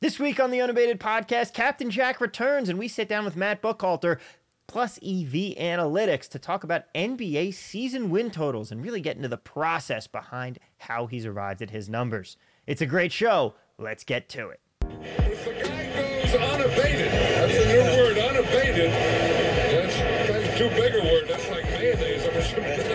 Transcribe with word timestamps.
This 0.00 0.20
week 0.20 0.38
on 0.38 0.52
the 0.52 0.60
Unabated 0.60 1.00
podcast, 1.00 1.54
Captain 1.54 1.90
Jack 1.90 2.20
returns 2.20 2.68
and 2.68 2.78
we 2.78 2.86
sit 2.86 3.08
down 3.08 3.24
with 3.24 3.34
Matt 3.34 3.60
Buchalter 3.60 4.20
plus 4.68 4.96
EV 4.98 5.56
Analytics 5.58 6.28
to 6.28 6.38
talk 6.38 6.62
about 6.62 6.84
NBA 6.94 7.52
season 7.52 8.08
win 8.08 8.30
totals 8.30 8.70
and 8.70 8.80
really 8.80 9.00
get 9.00 9.16
into 9.16 9.26
the 9.26 9.36
process 9.36 10.06
behind 10.06 10.60
how 10.78 11.06
he's 11.06 11.26
arrived 11.26 11.62
at 11.62 11.70
his 11.70 11.88
numbers. 11.88 12.36
It's 12.64 12.80
a 12.80 12.86
great 12.86 13.10
show. 13.10 13.54
Let's 13.76 14.04
get 14.04 14.28
to 14.28 14.50
it. 14.50 14.60
If 14.82 15.44
the 15.44 15.54
guy 15.54 16.22
goes 16.22 16.34
unabated, 16.36 17.10
that's 17.10 17.54
a 17.56 17.66
new 17.66 17.82
word, 17.98 18.18
unabated. 18.18 18.92
That's, 18.92 19.96
that's 20.30 20.58
too 20.58 20.68
big 20.80 20.94
a 20.94 21.00
word. 21.00 21.26
That's 21.26 21.50
like 21.50 21.64
mayonnaise. 21.64 22.87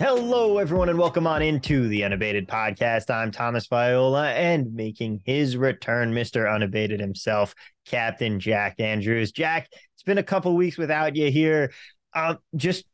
Hello, 0.00 0.56
everyone, 0.56 0.88
and 0.88 0.98
welcome 0.98 1.26
on 1.26 1.42
into 1.42 1.86
the 1.86 2.04
Unabated 2.04 2.48
podcast. 2.48 3.10
I'm 3.10 3.30
Thomas 3.30 3.66
Viola, 3.66 4.30
and 4.30 4.72
making 4.72 5.20
his 5.26 5.58
return, 5.58 6.14
Mr. 6.14 6.50
Unabated 6.50 7.00
himself, 7.00 7.54
Captain 7.84 8.40
Jack 8.40 8.80
Andrews. 8.80 9.30
Jack, 9.30 9.68
it's 9.70 10.02
been 10.02 10.16
a 10.16 10.22
couple 10.22 10.56
weeks 10.56 10.78
without 10.78 11.16
you 11.16 11.30
here. 11.30 11.70
Uh, 12.14 12.36
just 12.56 12.86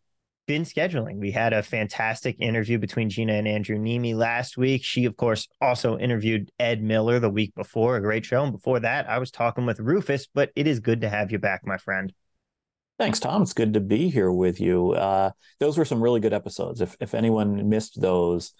been 0.48 0.64
scheduling. 0.64 1.18
We 1.18 1.30
had 1.30 1.52
a 1.52 1.62
fantastic 1.62 2.38
interview 2.40 2.76
between 2.76 3.08
Gina 3.08 3.34
and 3.34 3.46
Andrew 3.46 3.78
Nemi 3.78 4.14
last 4.14 4.56
week. 4.56 4.82
She, 4.82 5.04
of 5.04 5.16
course, 5.16 5.46
also 5.60 5.96
interviewed 5.96 6.50
Ed 6.58 6.82
Miller 6.82 7.20
the 7.20 7.30
week 7.30 7.54
before, 7.54 7.94
a 7.94 8.02
great 8.02 8.24
show. 8.24 8.42
And 8.42 8.50
before 8.50 8.80
that, 8.80 9.08
I 9.08 9.20
was 9.20 9.30
talking 9.30 9.64
with 9.64 9.78
Rufus, 9.78 10.26
but 10.26 10.50
it 10.56 10.66
is 10.66 10.80
good 10.80 11.02
to 11.02 11.08
have 11.08 11.30
you 11.30 11.38
back, 11.38 11.64
my 11.64 11.76
friend. 11.76 12.12
Thanks, 12.98 13.20
Tom. 13.20 13.42
It's 13.42 13.52
good 13.52 13.74
to 13.74 13.80
be 13.80 14.08
here 14.08 14.32
with 14.32 14.58
you. 14.58 14.92
Uh, 14.92 15.30
those 15.60 15.76
were 15.76 15.84
some 15.84 16.02
really 16.02 16.20
good 16.20 16.32
episodes. 16.32 16.80
If 16.80 16.96
if 16.98 17.14
anyone 17.14 17.68
missed 17.68 18.00
those, 18.00 18.52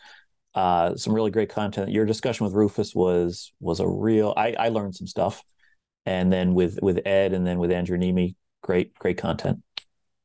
uh, 0.55 0.95
some 0.97 1.15
really 1.15 1.31
great 1.31 1.49
content. 1.49 1.91
Your 1.91 2.05
discussion 2.05 2.45
with 2.45 2.55
Rufus 2.55 2.95
was 2.95 3.53
was 3.61 3.81
a 3.81 3.89
real. 3.89 4.35
I, 4.37 4.55
I 4.59 4.69
learned 4.69 4.95
some 4.95 5.07
stuff, 5.07 5.43
and 6.05 6.31
then 6.31 6.55
with 6.55 6.79
with 6.83 7.07
Ed, 7.07 7.33
and 7.33 7.47
then 7.47 7.59
with 7.59 7.73
Andrew 7.73 7.97
Nemi, 7.97 8.37
great 8.63 8.93
great 8.99 9.17
content. 9.17 9.63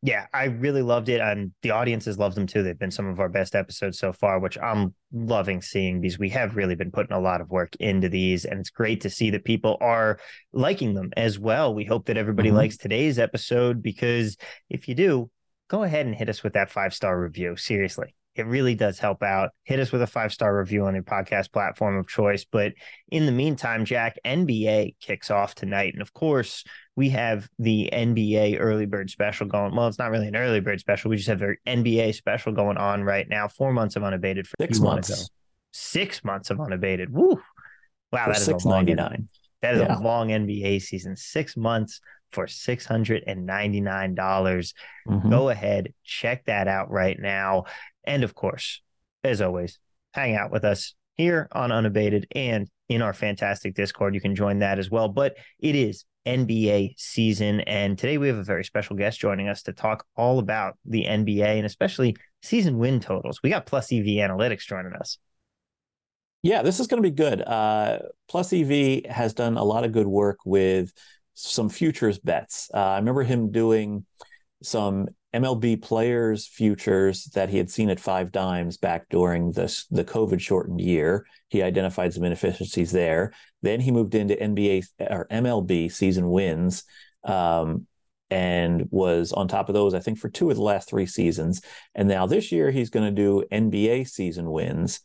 Yeah, 0.03 0.25
I 0.33 0.45
really 0.45 0.81
loved 0.81 1.09
it, 1.09 1.21
and 1.21 1.51
the 1.61 1.71
audiences 1.71 2.17
loved 2.17 2.35
them 2.35 2.47
too. 2.47 2.63
They've 2.63 2.77
been 2.77 2.89
some 2.89 3.05
of 3.05 3.19
our 3.19 3.29
best 3.29 3.55
episodes 3.55 3.99
so 3.99 4.11
far, 4.11 4.39
which 4.39 4.57
I'm 4.57 4.95
loving 5.13 5.61
seeing 5.61 6.01
because 6.01 6.17
we 6.17 6.29
have 6.29 6.55
really 6.55 6.73
been 6.73 6.89
putting 6.89 7.15
a 7.15 7.19
lot 7.19 7.39
of 7.39 7.51
work 7.51 7.75
into 7.75 8.09
these, 8.09 8.43
and 8.43 8.59
it's 8.59 8.71
great 8.71 9.01
to 9.01 9.11
see 9.11 9.29
that 9.29 9.45
people 9.45 9.77
are 9.79 10.17
liking 10.53 10.95
them 10.95 11.11
as 11.15 11.37
well. 11.37 11.75
We 11.75 11.85
hope 11.85 12.07
that 12.07 12.17
everybody 12.17 12.49
Mhm. 12.49 12.55
likes 12.55 12.77
today's 12.77 13.19
episode 13.19 13.83
because 13.83 14.37
if 14.71 14.87
you 14.87 14.95
do, 14.95 15.29
go 15.67 15.83
ahead 15.83 16.07
and 16.07 16.15
hit 16.15 16.29
us 16.29 16.43
with 16.43 16.53
that 16.53 16.71
five 16.71 16.95
star 16.95 17.21
review. 17.21 17.55
Seriously, 17.55 18.15
it 18.33 18.47
really 18.47 18.73
does 18.73 18.97
help 18.97 19.21
out. 19.21 19.51
Hit 19.65 19.79
us 19.79 19.91
with 19.91 20.01
a 20.01 20.07
five 20.07 20.33
star 20.33 20.57
review 20.57 20.85
on 20.85 20.95
your 20.95 21.03
podcast 21.03 21.51
platform 21.51 21.97
of 21.97 22.07
choice. 22.07 22.43
But 22.43 22.73
in 23.11 23.27
the 23.27 23.31
meantime, 23.31 23.85
Jack, 23.85 24.17
NBA 24.25 24.95
kicks 24.99 25.29
off 25.29 25.53
tonight, 25.53 25.93
and 25.93 26.01
of 26.01 26.11
course 26.11 26.63
we 26.95 27.09
have 27.09 27.47
the 27.57 27.89
NBA 27.91 28.57
early 28.59 28.85
bird 28.85 29.09
special 29.09 29.47
going. 29.47 29.75
Well, 29.75 29.87
it's 29.87 29.99
not 29.99 30.11
really 30.11 30.27
an 30.27 30.35
early 30.35 30.59
bird 30.59 30.79
special. 30.79 31.09
We 31.09 31.17
just 31.17 31.29
have 31.29 31.41
an 31.41 31.55
NBA 31.65 32.13
special 32.15 32.51
going 32.51 32.77
on 32.77 33.03
right 33.03 33.27
now. 33.29 33.47
Four 33.47 33.71
months 33.71 33.95
of 33.95 34.03
unabated 34.03 34.47
for 34.47 34.55
Six 34.59 34.79
months. 34.79 35.29
Six 35.71 36.23
months 36.23 36.49
of 36.49 36.59
unabated. 36.59 37.11
Woo! 37.11 37.41
Wow, 38.11 38.25
For 38.25 38.33
that 38.33 38.41
is 38.41 38.47
a 38.49 38.67
long. 38.67 38.85
That 39.61 39.75
is 39.75 39.81
Yeah. 39.81 39.97
a 39.97 40.01
long 40.01 40.29
NBA 40.29 40.81
season. 40.81 41.15
Six 41.15 41.55
months 41.55 42.01
for 42.31 42.47
six 42.47 42.85
hundred 42.85 43.23
and 43.27 43.45
ninety 43.45 43.79
nine 43.81 44.15
dollars. 44.15 44.73
Mm-hmm. 45.07 45.29
Go 45.29 45.49
ahead, 45.49 45.93
check 46.03 46.45
that 46.45 46.67
out 46.67 46.91
right 46.91 47.17
now. 47.19 47.65
And 48.03 48.23
of 48.23 48.33
course, 48.35 48.81
as 49.23 49.41
always, 49.41 49.79
hang 50.13 50.35
out 50.35 50.51
with 50.51 50.63
us 50.65 50.95
here 51.15 51.47
on 51.51 51.71
Unabated 51.71 52.27
and 52.35 52.67
in 52.89 53.01
our 53.01 53.13
fantastic 53.13 53.75
Discord. 53.75 54.15
You 54.15 54.21
can 54.21 54.35
join 54.35 54.59
that 54.59 54.79
as 54.79 54.89
well. 54.89 55.07
But 55.07 55.37
it 55.59 55.75
is 55.75 56.03
NBA 56.25 56.95
season. 56.97 57.61
And 57.61 57.97
today 57.97 58.17
we 58.17 58.27
have 58.27 58.37
a 58.37 58.43
very 58.43 58.63
special 58.63 58.95
guest 58.95 59.19
joining 59.19 59.47
us 59.47 59.63
to 59.63 59.73
talk 59.73 60.05
all 60.15 60.39
about 60.39 60.77
the 60.85 61.05
NBA 61.05 61.57
and 61.57 61.65
especially 61.65 62.15
season 62.41 62.77
win 62.77 62.99
totals. 62.99 63.41
We 63.43 63.49
got 63.49 63.65
Plus 63.65 63.91
EV 63.91 64.05
Analytics 64.05 64.65
joining 64.67 64.93
us. 64.93 65.17
Yeah, 66.43 66.63
this 66.63 66.79
is 66.79 66.87
going 66.87 67.01
to 67.01 67.09
be 67.09 67.15
good. 67.15 67.41
Uh, 67.41 67.99
Plus 68.27 68.51
EV 68.51 69.05
has 69.05 69.33
done 69.33 69.57
a 69.57 69.63
lot 69.63 69.83
of 69.83 69.91
good 69.91 70.07
work 70.07 70.39
with 70.45 70.91
some 71.33 71.69
futures 71.69 72.19
bets. 72.19 72.69
Uh, 72.73 72.77
I 72.77 72.95
remember 72.97 73.23
him 73.23 73.51
doing 73.51 74.05
some 74.63 75.07
MLB 75.33 75.81
players 75.81 76.47
futures 76.47 77.25
that 77.33 77.49
he 77.49 77.57
had 77.57 77.69
seen 77.69 77.89
at 77.89 77.99
five 77.99 78.31
dimes 78.31 78.77
back 78.77 79.07
during 79.09 79.51
this 79.51 79.85
the 79.91 80.03
COVID 80.03 80.41
shortened 80.41 80.81
year. 80.81 81.25
He 81.49 81.63
identified 81.63 82.13
some 82.13 82.23
inefficiencies 82.23 82.91
there. 82.91 83.33
Then 83.61 83.79
he 83.79 83.91
moved 83.91 84.15
into 84.15 84.35
NBA 84.35 84.83
or 85.09 85.27
MLB 85.31 85.91
season 85.91 86.29
wins. 86.29 86.83
Um, 87.23 87.87
and 88.29 88.87
was 88.91 89.33
on 89.33 89.49
top 89.49 89.67
of 89.67 89.73
those, 89.73 89.93
I 89.93 89.99
think, 89.99 90.17
for 90.17 90.29
two 90.29 90.49
of 90.49 90.55
the 90.55 90.63
last 90.63 90.89
three 90.89 91.05
seasons. 91.05 91.61
And 91.93 92.07
now 92.07 92.25
this 92.25 92.49
year, 92.49 92.71
he's 92.71 92.89
going 92.89 93.05
to 93.05 93.11
do 93.11 93.43
NBA 93.51 94.05
season 94.05 94.49
wins. 94.49 95.01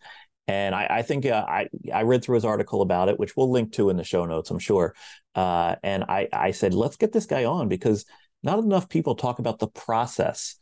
And 0.48 0.76
I, 0.76 0.86
I 0.88 1.02
think 1.02 1.26
uh, 1.26 1.44
I 1.46 1.66
I 1.92 2.02
read 2.02 2.22
through 2.22 2.36
his 2.36 2.44
article 2.44 2.82
about 2.82 3.08
it, 3.08 3.18
which 3.18 3.36
we'll 3.36 3.50
link 3.50 3.72
to 3.72 3.90
in 3.90 3.96
the 3.96 4.04
show 4.04 4.24
notes, 4.26 4.50
I'm 4.50 4.60
sure. 4.60 4.94
Uh, 5.34 5.74
and 5.82 6.04
I 6.04 6.28
I 6.32 6.52
said, 6.52 6.72
let's 6.72 6.96
get 6.96 7.12
this 7.12 7.26
guy 7.26 7.44
on 7.44 7.68
because 7.68 8.06
not 8.46 8.60
enough 8.60 8.88
people 8.88 9.14
talk 9.14 9.38
about 9.38 9.58
the 9.58 9.68
process. 9.68 10.56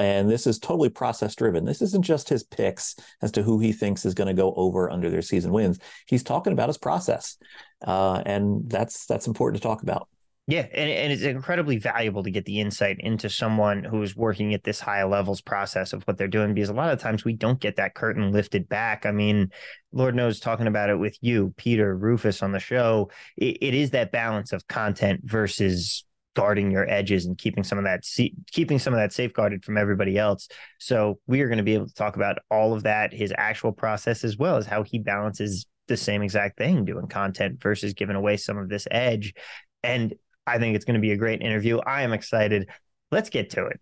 And 0.00 0.30
this 0.30 0.46
is 0.46 0.58
totally 0.58 0.88
process 0.88 1.34
driven. 1.34 1.64
This 1.64 1.82
isn't 1.82 2.04
just 2.04 2.28
his 2.28 2.44
picks 2.44 2.96
as 3.20 3.32
to 3.32 3.42
who 3.42 3.58
he 3.58 3.72
thinks 3.72 4.06
is 4.06 4.14
going 4.14 4.28
to 4.28 4.42
go 4.42 4.54
over 4.54 4.90
under 4.90 5.10
their 5.10 5.22
season 5.22 5.52
wins. 5.52 5.78
He's 6.06 6.22
talking 6.22 6.52
about 6.52 6.68
his 6.68 6.78
process, 6.78 7.36
uh, 7.84 8.22
and 8.24 8.70
that's 8.70 9.06
that's 9.06 9.26
important 9.26 9.60
to 9.60 9.68
talk 9.68 9.82
about. 9.82 10.08
Yeah, 10.46 10.66
and, 10.72 10.90
and 10.90 11.12
it's 11.12 11.24
incredibly 11.24 11.76
valuable 11.76 12.22
to 12.22 12.30
get 12.30 12.46
the 12.46 12.58
insight 12.60 12.96
into 13.00 13.28
someone 13.28 13.84
who's 13.84 14.16
working 14.16 14.54
at 14.54 14.64
this 14.64 14.80
high 14.80 15.04
levels 15.04 15.42
process 15.42 15.92
of 15.92 16.04
what 16.04 16.16
they're 16.16 16.26
doing 16.26 16.54
because 16.54 16.70
a 16.70 16.74
lot 16.74 16.90
of 16.90 16.98
times 16.98 17.22
we 17.22 17.34
don't 17.34 17.60
get 17.60 17.76
that 17.76 17.94
curtain 17.94 18.32
lifted 18.32 18.66
back. 18.66 19.04
I 19.04 19.10
mean, 19.10 19.50
Lord 19.92 20.14
knows, 20.14 20.40
talking 20.40 20.66
about 20.66 20.88
it 20.88 20.98
with 20.98 21.18
you, 21.20 21.52
Peter, 21.58 21.94
Rufus 21.94 22.42
on 22.42 22.52
the 22.52 22.60
show, 22.60 23.10
it, 23.36 23.58
it 23.60 23.74
is 23.74 23.90
that 23.90 24.10
balance 24.10 24.54
of 24.54 24.66
content 24.68 25.20
versus 25.22 26.06
guarding 26.38 26.70
your 26.70 26.88
edges 26.88 27.26
and 27.26 27.36
keeping 27.36 27.64
some 27.64 27.78
of 27.78 27.84
that 27.84 28.04
keeping 28.52 28.78
some 28.78 28.94
of 28.94 28.98
that 29.00 29.12
safeguarded 29.12 29.64
from 29.64 29.76
everybody 29.76 30.16
else. 30.16 30.46
So 30.78 31.18
we 31.26 31.40
are 31.40 31.48
going 31.48 31.58
to 31.58 31.64
be 31.64 31.74
able 31.74 31.88
to 31.88 31.94
talk 31.94 32.14
about 32.14 32.38
all 32.48 32.74
of 32.74 32.84
that, 32.84 33.12
his 33.12 33.34
actual 33.36 33.72
process 33.72 34.22
as 34.22 34.38
well 34.38 34.56
as 34.56 34.64
how 34.64 34.84
he 34.84 35.00
balances 35.00 35.66
the 35.88 35.96
same 35.96 36.22
exact 36.22 36.56
thing, 36.56 36.84
doing 36.84 37.08
content 37.08 37.60
versus 37.60 37.92
giving 37.92 38.14
away 38.14 38.36
some 38.36 38.56
of 38.56 38.68
this 38.68 38.86
edge. 38.88 39.34
And 39.82 40.14
I 40.46 40.60
think 40.60 40.76
it's 40.76 40.84
going 40.84 40.94
to 40.94 41.00
be 41.00 41.10
a 41.10 41.16
great 41.16 41.42
interview. 41.42 41.78
I 41.78 42.02
am 42.02 42.12
excited. 42.12 42.68
Let's 43.10 43.30
get 43.30 43.50
to 43.50 43.66
it. 43.66 43.80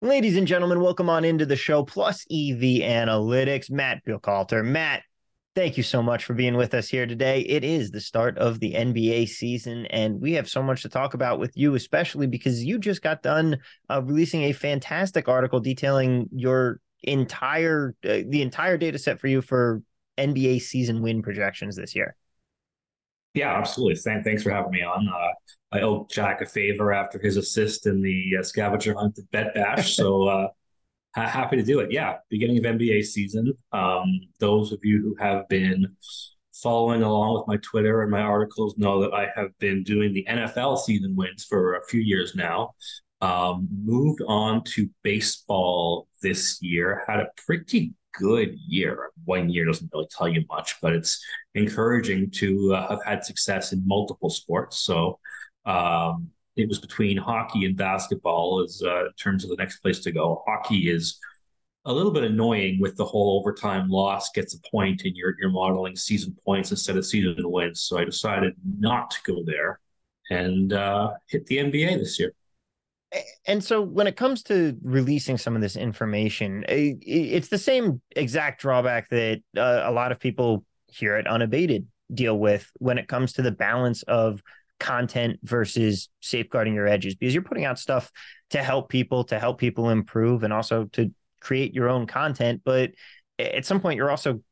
Ladies 0.00 0.38
and 0.38 0.46
gentlemen, 0.46 0.80
welcome 0.80 1.10
on 1.10 1.26
into 1.26 1.44
the 1.44 1.54
show, 1.54 1.84
Plus 1.84 2.24
EV 2.30 2.80
Analytics, 2.80 3.70
Matt 3.70 4.02
Buchalter. 4.06 4.64
Matt, 4.64 5.02
thank 5.54 5.76
you 5.76 5.82
so 5.82 6.02
much 6.02 6.24
for 6.24 6.34
being 6.34 6.56
with 6.56 6.74
us 6.74 6.88
here 6.88 7.06
today. 7.06 7.40
It 7.40 7.64
is 7.64 7.90
the 7.90 8.00
start 8.00 8.38
of 8.38 8.60
the 8.60 8.74
NBA 8.74 9.28
season, 9.28 9.86
and 9.86 10.20
we 10.20 10.32
have 10.32 10.48
so 10.48 10.62
much 10.62 10.82
to 10.82 10.88
talk 10.88 11.14
about 11.14 11.38
with 11.38 11.56
you, 11.56 11.74
especially 11.74 12.26
because 12.26 12.64
you 12.64 12.78
just 12.78 13.02
got 13.02 13.22
done 13.22 13.58
uh, 13.88 14.02
releasing 14.02 14.42
a 14.44 14.52
fantastic 14.52 15.28
article 15.28 15.60
detailing 15.60 16.28
your 16.32 16.80
entire 17.02 17.94
uh, 18.04 18.20
the 18.28 18.42
entire 18.42 18.76
data 18.76 18.98
set 18.98 19.20
for 19.20 19.28
you 19.28 19.42
for 19.42 19.82
NBA 20.18 20.60
season 20.60 21.02
win 21.02 21.22
projections 21.22 21.76
this 21.76 21.94
year. 21.94 22.16
Yeah, 23.34 23.56
absolutely. 23.56 23.96
Sam, 23.96 24.22
Thanks 24.22 24.42
for 24.42 24.50
having 24.50 24.70
me 24.70 24.82
on. 24.82 25.08
Uh, 25.08 25.76
I 25.76 25.80
owe 25.80 26.06
Jack 26.08 26.40
a 26.40 26.46
favor 26.46 26.92
after 26.92 27.18
his 27.18 27.36
assist 27.36 27.86
in 27.86 28.00
the 28.00 28.36
uh, 28.38 28.42
scavenger 28.42 28.94
hunt 28.94 29.18
at 29.18 29.30
Bet 29.32 29.54
Bash, 29.54 29.96
so 29.96 30.28
uh, 30.28 30.48
happy 31.14 31.56
to 31.56 31.62
do 31.62 31.80
it. 31.80 31.92
Yeah, 31.92 32.16
beginning 32.28 32.58
of 32.58 32.64
NBA 32.64 33.04
season. 33.04 33.52
Um, 33.72 34.20
those 34.40 34.72
of 34.72 34.80
you 34.82 35.00
who 35.00 35.14
have 35.24 35.48
been 35.48 35.96
following 36.52 37.02
along 37.02 37.34
with 37.34 37.46
my 37.46 37.56
Twitter 37.58 38.02
and 38.02 38.10
my 38.10 38.20
articles 38.20 38.76
know 38.78 39.00
that 39.00 39.12
I 39.12 39.28
have 39.34 39.56
been 39.58 39.82
doing 39.82 40.12
the 40.12 40.26
NFL 40.28 40.78
season 40.78 41.14
wins 41.14 41.44
for 41.44 41.74
a 41.74 41.84
few 41.86 42.00
years 42.00 42.34
now. 42.34 42.72
Um, 43.20 43.68
moved 43.84 44.22
on 44.26 44.64
to 44.74 44.88
baseball 45.02 46.08
this 46.22 46.58
year. 46.60 47.04
Had 47.06 47.20
a 47.20 47.28
pretty 47.46 47.94
good 48.18 48.56
year. 48.66 49.10
One 49.24 49.48
year 49.48 49.64
doesn't 49.64 49.90
really 49.92 50.08
tell 50.16 50.28
you 50.28 50.44
much, 50.48 50.80
but 50.80 50.94
it's 50.94 51.24
encouraging 51.54 52.30
to 52.32 52.74
uh, 52.74 52.88
have 52.88 53.04
had 53.04 53.24
success 53.24 53.72
in 53.72 53.82
multiple 53.86 54.30
sports. 54.30 54.78
So 54.80 55.18
um, 55.64 56.28
it 56.56 56.68
was 56.68 56.78
between 56.78 57.16
hockey 57.16 57.64
and 57.64 57.76
basketball 57.76 58.62
as 58.62 58.82
uh, 58.84 59.06
in 59.06 59.12
terms 59.12 59.44
of 59.44 59.50
the 59.50 59.56
next 59.56 59.78
place 59.78 60.00
to 60.00 60.12
go. 60.12 60.42
Hockey 60.46 60.90
is 60.90 61.18
a 61.86 61.92
little 61.92 62.12
bit 62.12 62.24
annoying 62.24 62.80
with 62.80 62.96
the 62.96 63.04
whole 63.04 63.38
overtime 63.38 63.88
loss 63.88 64.30
gets 64.30 64.54
a 64.54 64.60
point 64.70 65.02
and 65.04 65.16
you're 65.16 65.34
you're 65.38 65.50
modeling 65.50 65.96
season 65.96 66.36
points 66.44 66.70
instead 66.70 66.96
of 66.96 67.04
season 67.04 67.50
wins. 67.50 67.82
So 67.82 67.98
I 67.98 68.04
decided 68.04 68.54
not 68.78 69.10
to 69.10 69.18
go 69.24 69.42
there 69.44 69.80
and 70.30 70.72
uh, 70.72 71.12
hit 71.28 71.46
the 71.46 71.58
NBA 71.58 71.98
this 71.98 72.18
year. 72.18 72.32
And 73.46 73.62
so 73.62 73.80
when 73.80 74.06
it 74.06 74.16
comes 74.16 74.42
to 74.44 74.76
releasing 74.82 75.38
some 75.38 75.54
of 75.54 75.62
this 75.62 75.76
information, 75.76 76.64
it's 76.68 77.48
the 77.48 77.58
same 77.58 78.00
exact 78.16 78.60
drawback 78.60 79.08
that 79.10 79.40
uh, 79.56 79.82
a 79.84 79.92
lot 79.92 80.10
of 80.10 80.18
people 80.18 80.64
here 80.88 81.14
at 81.14 81.28
Unabated 81.28 81.86
deal 82.12 82.36
with 82.36 82.68
when 82.78 82.98
it 82.98 83.06
comes 83.06 83.34
to 83.34 83.42
the 83.42 83.52
balance 83.52 84.02
of 84.04 84.42
content 84.84 85.40
versus 85.42 86.10
safeguarding 86.20 86.74
your 86.74 86.86
edges 86.86 87.14
because 87.14 87.32
you're 87.32 87.42
putting 87.42 87.64
out 87.64 87.78
stuff 87.78 88.12
to 88.50 88.62
help 88.62 88.90
people 88.90 89.24
to 89.24 89.38
help 89.38 89.58
people 89.58 89.88
improve 89.88 90.42
and 90.42 90.52
also 90.52 90.84
to 90.92 91.10
create 91.40 91.72
your 91.72 91.88
own 91.88 92.06
content 92.06 92.60
but 92.66 92.90
at 93.38 93.64
some 93.64 93.80
point 93.80 93.96
you're 93.96 94.10
also 94.10 94.42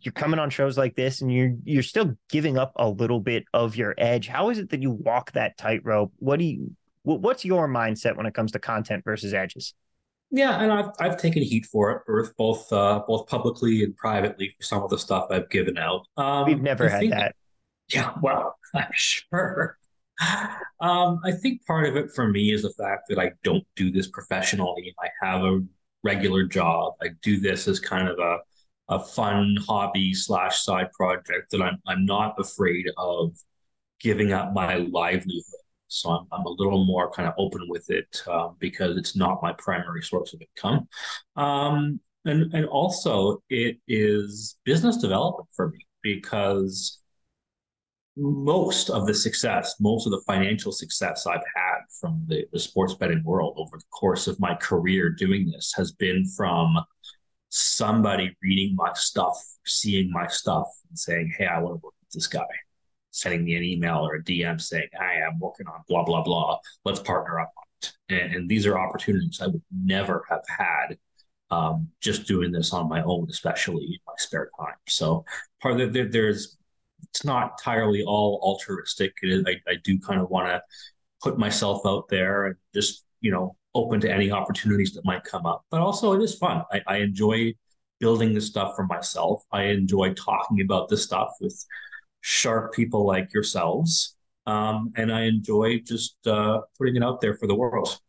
you're 0.00 0.12
coming 0.12 0.40
on 0.40 0.48
shows 0.48 0.78
like 0.78 0.96
this 0.96 1.20
and 1.20 1.30
you're 1.30 1.52
you're 1.64 1.82
still 1.82 2.16
giving 2.30 2.56
up 2.56 2.72
a 2.76 2.88
little 2.88 3.20
bit 3.20 3.44
of 3.52 3.76
your 3.76 3.94
edge 3.98 4.26
how 4.26 4.48
is 4.48 4.56
it 4.56 4.70
that 4.70 4.80
you 4.80 4.90
walk 4.90 5.32
that 5.32 5.58
tightrope 5.58 6.10
what 6.18 6.38
do 6.38 6.46
you 6.46 6.74
what's 7.02 7.44
your 7.44 7.68
mindset 7.68 8.16
when 8.16 8.24
it 8.24 8.32
comes 8.32 8.52
to 8.52 8.58
content 8.58 9.04
versus 9.04 9.34
edges 9.34 9.74
yeah, 10.30 10.60
and 10.60 10.70
I've 10.70 10.90
I've 11.00 11.16
taken 11.16 11.42
heat 11.42 11.64
for 11.64 12.04
it, 12.06 12.36
both 12.36 12.70
uh, 12.70 13.00
both 13.08 13.26
publicly 13.26 13.82
and 13.82 13.96
privately 13.96 14.54
for 14.58 14.62
some 14.62 14.82
of 14.82 14.90
the 14.90 14.98
stuff 14.98 15.28
I've 15.30 15.48
given 15.48 15.78
out. 15.78 16.04
Um, 16.18 16.44
We've 16.44 16.60
never 16.60 16.84
I 16.84 16.90
had 16.90 17.00
think, 17.00 17.12
that. 17.12 17.34
Yeah, 17.92 18.14
well, 18.22 18.56
I'm 18.74 18.90
sure. 18.94 19.78
Um, 20.80 21.20
I 21.24 21.32
think 21.32 21.64
part 21.66 21.86
of 21.86 21.96
it 21.96 22.10
for 22.12 22.28
me 22.28 22.52
is 22.52 22.62
the 22.62 22.72
fact 22.72 23.08
that 23.08 23.18
I 23.18 23.32
don't 23.44 23.64
do 23.76 23.90
this 23.90 24.08
professionally. 24.08 24.94
I 25.00 25.08
have 25.26 25.42
a 25.42 25.60
regular 26.02 26.44
job. 26.44 26.94
I 27.02 27.08
do 27.22 27.40
this 27.40 27.68
as 27.68 27.80
kind 27.80 28.08
of 28.08 28.18
a 28.18 28.38
a 28.90 28.98
fun 28.98 29.54
hobby 29.66 30.14
slash 30.14 30.62
side 30.62 30.90
project 30.92 31.50
that 31.50 31.60
I'm 31.62 31.78
I'm 31.86 32.06
not 32.06 32.34
afraid 32.38 32.86
of 32.96 33.36
giving 34.00 34.32
up 34.32 34.52
my 34.52 34.76
livelihood 34.76 35.42
so 35.88 36.10
I'm, 36.10 36.26
I'm 36.32 36.46
a 36.46 36.50
little 36.50 36.84
more 36.84 37.10
kind 37.10 37.28
of 37.28 37.34
open 37.38 37.62
with 37.68 37.90
it 37.90 38.22
uh, 38.28 38.48
because 38.58 38.96
it's 38.98 39.16
not 39.16 39.42
my 39.42 39.54
primary 39.54 40.02
source 40.02 40.34
of 40.34 40.42
income. 40.42 40.86
Um, 41.36 42.00
and, 42.26 42.52
and 42.54 42.66
also, 42.66 43.42
it 43.48 43.78
is 43.88 44.58
business 44.64 44.98
development 44.98 45.48
for 45.56 45.70
me 45.70 45.78
because 46.02 46.98
most 48.18 48.90
of 48.90 49.06
the 49.06 49.14
success, 49.14 49.76
most 49.80 50.06
of 50.06 50.12
the 50.12 50.22
financial 50.26 50.72
success 50.72 51.26
I've 51.26 51.44
had 51.54 51.78
from 52.00 52.24
the, 52.26 52.46
the 52.52 52.58
sports 52.58 52.94
betting 52.94 53.22
world 53.24 53.54
over 53.56 53.78
the 53.78 53.84
course 53.90 54.26
of 54.26 54.40
my 54.40 54.54
career 54.54 55.10
doing 55.10 55.50
this 55.50 55.72
has 55.76 55.92
been 55.92 56.24
from 56.36 56.76
somebody 57.48 58.36
reading 58.42 58.74
my 58.76 58.90
stuff, 58.94 59.38
seeing 59.66 60.10
my 60.10 60.26
stuff, 60.26 60.66
and 60.88 60.98
saying, 60.98 61.32
Hey, 61.38 61.46
I 61.46 61.60
want 61.60 61.80
to 61.80 61.86
work 61.86 61.94
with 62.00 62.12
this 62.12 62.26
guy 62.26 62.44
sending 63.10 63.44
me 63.44 63.56
an 63.56 63.64
email 63.64 64.06
or 64.06 64.16
a 64.16 64.22
DM 64.22 64.60
saying, 64.60 64.88
"Hi, 64.96 65.22
I'm 65.22 65.38
working 65.38 65.66
on 65.66 65.82
blah 65.88 66.04
blah 66.04 66.22
blah. 66.22 66.58
Let's 66.84 67.00
partner 67.00 67.40
up 67.40 67.52
on 67.56 67.64
it." 67.82 67.92
And, 68.08 68.34
and 68.34 68.48
these 68.48 68.66
are 68.66 68.78
opportunities 68.78 69.40
I 69.40 69.48
would 69.48 69.62
never 69.72 70.24
have 70.28 70.44
had 70.46 70.98
um, 71.50 71.88
just 72.00 72.26
doing 72.26 72.52
this 72.52 72.72
on 72.72 72.88
my 72.88 73.02
own, 73.02 73.26
especially 73.30 73.84
in 73.84 73.98
my 74.06 74.12
spare 74.18 74.50
time. 74.58 74.74
So 74.86 75.24
part 75.62 75.80
of 75.80 75.92
the, 75.92 76.04
there's 76.04 76.57
it's 77.02 77.24
not 77.24 77.52
entirely 77.58 78.02
all 78.02 78.40
altruistic. 78.42 79.14
I, 79.22 79.56
I 79.66 79.74
do 79.84 79.98
kind 79.98 80.20
of 80.20 80.30
want 80.30 80.48
to 80.48 80.62
put 81.22 81.38
myself 81.38 81.82
out 81.86 82.08
there 82.08 82.46
and 82.46 82.56
just 82.74 83.04
you 83.20 83.30
know 83.30 83.56
open 83.74 84.00
to 84.00 84.12
any 84.12 84.30
opportunities 84.30 84.92
that 84.94 85.04
might 85.04 85.24
come 85.24 85.46
up. 85.46 85.64
But 85.70 85.80
also 85.80 86.12
it 86.12 86.22
is 86.22 86.34
fun. 86.36 86.62
I, 86.72 86.82
I 86.86 86.96
enjoy 86.98 87.54
building 88.00 88.34
this 88.34 88.46
stuff 88.46 88.74
for 88.76 88.86
myself. 88.86 89.42
I 89.52 89.64
enjoy 89.64 90.14
talking 90.14 90.60
about 90.60 90.88
this 90.88 91.04
stuff 91.04 91.30
with 91.40 91.64
sharp 92.20 92.72
people 92.72 93.06
like 93.06 93.32
yourselves. 93.32 94.16
Um, 94.46 94.92
and 94.96 95.12
I 95.12 95.22
enjoy 95.22 95.80
just 95.80 96.16
uh, 96.26 96.62
putting 96.78 96.96
it 96.96 97.02
out 97.02 97.20
there 97.20 97.34
for 97.34 97.46
the 97.46 97.54
world. 97.54 98.00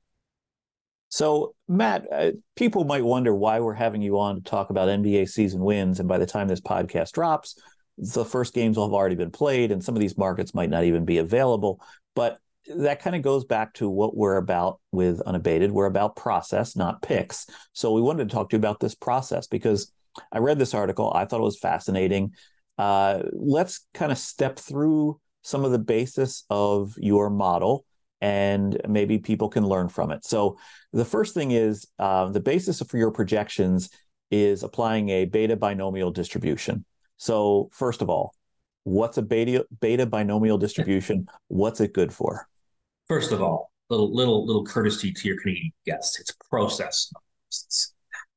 So, 1.10 1.56
Matt, 1.68 2.06
uh, 2.12 2.32
people 2.56 2.86
might 2.86 3.04
wonder 3.04 3.34
why 3.34 3.60
we're 3.60 3.74
having 3.74 4.02
you 4.02 4.20
on 4.20 4.36
to 4.36 4.42
talk 4.42 4.70
about 4.70 4.90
NBA 4.90 5.28
season 5.28 5.60
wins. 5.60 6.00
And 6.00 6.08
by 6.08 6.20
the 6.20 6.26
time 6.26 6.48
this 6.48 6.62
podcast 6.62 7.14
drops, 7.14 7.60
the 8.00 8.26
first 8.26 8.54
games 8.54 8.78
will 8.78 8.88
have 8.88 8.94
already 8.94 9.16
been 9.16 9.32
played, 9.32 9.72
and 9.72 9.84
some 9.84 9.96
of 9.96 10.02
these 10.02 10.18
markets 10.18 10.54
might 10.54 10.70
not 10.70 10.86
even 10.86 11.06
be 11.06 11.18
available. 11.18 11.82
But 12.16 12.40
that 12.76 13.02
kind 13.02 13.16
of 13.16 13.22
goes 13.22 13.46
back 13.46 13.74
to 13.76 13.90
what 13.90 14.16
we're 14.16 14.38
about 14.38 14.80
with 14.92 15.22
Unabated. 15.22 15.72
We're 15.72 15.86
about 15.86 16.16
process, 16.16 16.76
not 16.76 17.02
picks. 17.02 17.48
So, 17.74 17.92
we 17.92 18.02
wanted 18.02 18.30
to 18.30 18.34
talk 18.34 18.50
to 18.50 18.56
you 18.56 18.60
about 18.60 18.80
this 18.80 18.96
process 18.96 19.48
because 19.48 19.92
I 20.32 20.40
read 20.40 20.60
this 20.60 20.74
article. 20.74 21.12
I 21.14 21.26
thought 21.26 21.42
it 21.42 21.44
was 21.44 21.60
fascinating. 21.60 22.34
Uh, 22.78 23.24
let's 23.34 23.86
kind 23.94 24.12
of 24.12 24.18
step 24.18 24.58
through 24.58 25.20
some 25.42 25.66
of 25.66 25.72
the 25.72 25.80
basis 25.80 26.46
of 26.50 26.94
your 26.98 27.30
model 27.30 27.86
and 28.22 28.80
maybe 28.88 29.18
people 29.18 29.50
can 29.50 29.66
learn 29.66 29.90
from 29.90 30.12
it. 30.12 30.26
So, 30.26 30.58
the 30.94 31.06
first 31.06 31.34
thing 31.34 31.52
is 31.52 31.86
uh, 32.00 32.30
the 32.30 32.40
basis 32.40 32.82
for 32.82 32.98
your 32.98 33.12
projections 33.12 33.90
is 34.32 34.64
applying 34.64 35.10
a 35.10 35.26
beta 35.26 35.56
binomial 35.56 36.12
distribution. 36.12 36.86
So, 37.20 37.70
first 37.74 38.02
of 38.02 38.10
all, 38.10 38.34
what's 38.84 39.18
a 39.18 39.22
beta, 39.22 39.68
beta 39.82 40.06
binomial 40.06 40.58
distribution? 40.58 41.28
What's 41.50 41.82
it 41.82 41.94
good 41.94 42.14
for? 42.14 42.48
First 43.08 43.32
of 43.32 43.42
all, 43.42 43.72
little 43.90 44.14
little 44.16 44.46
little 44.46 44.66
courtesy 44.66 45.12
to 45.12 45.28
your 45.28 45.40
Canadian 45.42 45.72
guests. 45.86 46.20
It's 46.20 46.32
process. 46.50 47.12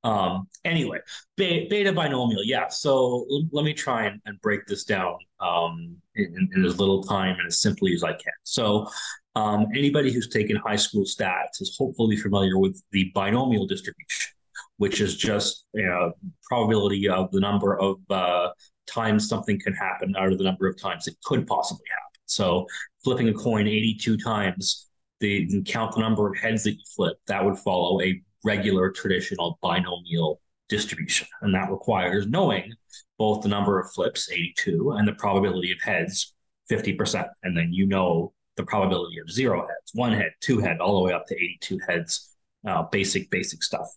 Um, 0.05 0.49
anyway, 0.65 0.99
beta 1.37 1.93
binomial, 1.93 2.43
yeah. 2.45 2.67
So 2.69 3.25
l- 3.31 3.49
let 3.53 3.65
me 3.65 3.73
try 3.73 4.07
and, 4.07 4.21
and 4.27 4.41
break 4.41 4.67
this 4.67 4.83
down 4.83 5.17
um, 5.39 5.97
in, 6.17 6.49
in, 6.53 6.65
as 6.65 6.81
little 6.81 7.05
time 7.05 7.37
and 7.39 7.47
as 7.47 7.61
simply 7.61 7.95
as 7.95 8.03
I 8.03 8.13
can. 8.13 8.33
So 8.43 8.89
um, 9.37 9.67
anybody 9.77 10.13
who's 10.13 10.29
taken 10.29 10.57
high 10.57 10.77
school 10.77 11.05
stats 11.05 11.61
is 11.61 11.77
hopefully 11.79 12.17
familiar 12.17 12.59
with 12.59 12.83
the 12.91 13.13
binomial 13.15 13.67
distribution, 13.67 14.33
which 14.79 15.01
is 15.01 15.17
just 15.17 15.67
you 15.73 15.87
know, 15.87 16.13
probability 16.43 17.09
of 17.09 17.31
the 17.31 17.41
number 17.41 17.79
of 17.79 17.99
uh, 18.11 18.49
times 18.87 19.29
something 19.29 19.59
can 19.61 19.73
happen 19.73 20.15
out 20.17 20.33
of 20.33 20.39
the 20.39 20.45
number 20.45 20.67
of 20.67 20.79
times 20.79 21.07
it 21.07 21.17
could 21.25 21.47
possibly 21.47 21.85
happen. 21.91 22.21
So 22.27 22.67
flipping 23.05 23.29
a 23.29 23.35
coin 23.35 23.67
82 23.67 24.17
times, 24.17 24.89
the, 25.21 25.63
count 25.67 25.95
the 25.95 26.01
number 26.01 26.29
of 26.29 26.37
heads 26.37 26.65
that 26.65 26.73
you 26.73 26.85
flip, 26.97 27.17
that 27.27 27.45
would 27.45 27.59
follow 27.59 28.01
a 28.01 28.21
regular 28.45 28.91
traditional 28.91 29.59
binomial 29.63 30.41
distribution. 30.69 31.29
And 31.43 31.55
that 31.55 31.71
requires 31.71 32.27
knowing 32.27 32.73
both 33.19 33.43
the 33.43 33.49
number 33.49 33.79
of 33.79 33.93
flips, 33.93 34.31
82, 34.31 34.93
and 34.93 35.07
the 35.07 35.13
probability 35.13 35.71
of 35.71 35.79
heads, 35.81 36.35
50%. 36.71 37.29
And 37.43 37.57
then 37.57 37.73
you 37.73 37.87
know 37.87 38.33
the 38.57 38.65
probability 38.65 39.19
of 39.19 39.31
zero 39.31 39.61
heads, 39.61 39.93
one 39.95 40.13
head, 40.13 40.33
two 40.41 40.59
head, 40.59 40.81
all 40.81 40.99
the 40.99 41.05
way 41.07 41.13
up 41.13 41.27
to 41.27 41.35
82 41.35 41.79
heads, 41.87 42.35
uh, 42.67 42.85
basic, 42.91 43.31
basic 43.31 43.63
stuff. 43.63 43.89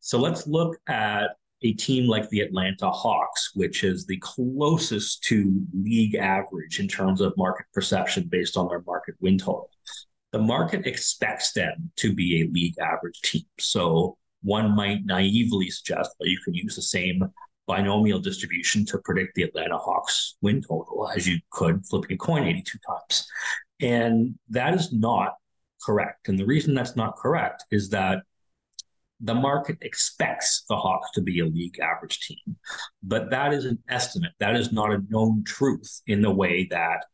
So 0.00 0.18
let's 0.18 0.46
look 0.46 0.78
at 0.88 1.30
a 1.62 1.72
team 1.74 2.08
like 2.08 2.28
the 2.30 2.40
Atlanta 2.40 2.90
Hawks, 2.90 3.50
which 3.54 3.84
is 3.84 4.06
the 4.06 4.18
closest 4.18 5.22
to 5.24 5.62
league 5.74 6.14
average 6.14 6.80
in 6.80 6.88
terms 6.88 7.20
of 7.20 7.34
market 7.36 7.66
perception 7.74 8.28
based 8.28 8.56
on 8.56 8.68
their 8.68 8.82
market 8.86 9.14
win 9.20 9.38
total 9.38 9.70
the 10.32 10.38
market 10.38 10.86
expects 10.86 11.52
them 11.52 11.90
to 11.96 12.14
be 12.14 12.42
a 12.42 12.52
league 12.52 12.78
average 12.78 13.20
team. 13.22 13.42
So 13.58 14.16
one 14.42 14.74
might 14.74 15.04
naively 15.04 15.70
suggest 15.70 16.10
that 16.18 16.28
you 16.28 16.38
can 16.44 16.54
use 16.54 16.76
the 16.76 16.82
same 16.82 17.22
binomial 17.66 18.18
distribution 18.18 18.84
to 18.86 18.98
predict 18.98 19.34
the 19.34 19.42
Atlanta 19.42 19.76
Hawks 19.76 20.36
win 20.40 20.62
total 20.62 21.10
as 21.14 21.26
you 21.26 21.38
could 21.50 21.84
flipping 21.86 22.14
a 22.14 22.18
coin 22.18 22.44
82 22.44 22.78
times. 22.86 23.26
And 23.80 24.34
that 24.48 24.74
is 24.74 24.92
not 24.92 25.34
correct. 25.84 26.28
And 26.28 26.38
the 26.38 26.46
reason 26.46 26.74
that's 26.74 26.96
not 26.96 27.16
correct 27.16 27.64
is 27.70 27.88
that 27.90 28.22
the 29.22 29.34
market 29.34 29.78
expects 29.82 30.64
the 30.68 30.76
Hawks 30.76 31.10
to 31.12 31.20
be 31.20 31.40
a 31.40 31.46
league 31.46 31.78
average 31.78 32.20
team, 32.20 32.56
but 33.02 33.30
that 33.30 33.52
is 33.52 33.66
an 33.66 33.78
estimate. 33.88 34.32
That 34.38 34.56
is 34.56 34.72
not 34.72 34.92
a 34.92 35.02
known 35.08 35.44
truth 35.44 36.00
in 36.06 36.22
the 36.22 36.30
way 36.30 36.66
that 36.70 37.04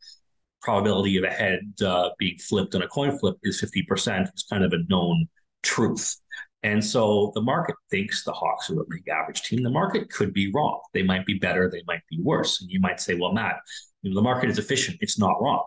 probability 0.62 1.16
of 1.16 1.24
a 1.24 1.30
head 1.30 1.60
uh, 1.84 2.10
being 2.18 2.38
flipped 2.38 2.74
on 2.74 2.82
a 2.82 2.88
coin 2.88 3.18
flip 3.18 3.36
is 3.42 3.60
50% 3.60 4.34
is 4.34 4.44
kind 4.50 4.64
of 4.64 4.72
a 4.72 4.82
known 4.88 5.26
truth. 5.62 6.16
And 6.62 6.84
so 6.84 7.30
the 7.34 7.42
market 7.42 7.76
thinks 7.90 8.24
the 8.24 8.32
Hawks 8.32 8.70
are 8.70 8.80
a 8.80 8.84
league 8.88 9.08
average 9.08 9.42
team. 9.42 9.62
The 9.62 9.70
market 9.70 10.10
could 10.10 10.32
be 10.32 10.50
wrong. 10.52 10.80
They 10.94 11.02
might 11.02 11.24
be 11.26 11.38
better, 11.38 11.70
they 11.70 11.82
might 11.86 12.02
be 12.10 12.20
worse. 12.22 12.60
And 12.60 12.70
you 12.70 12.80
might 12.80 13.00
say, 13.00 13.14
well, 13.14 13.32
Matt, 13.32 13.56
you 14.02 14.10
know, 14.10 14.16
the 14.16 14.22
market 14.22 14.50
is 14.50 14.58
efficient. 14.58 14.98
It's 15.00 15.18
not 15.18 15.40
wrong. 15.40 15.64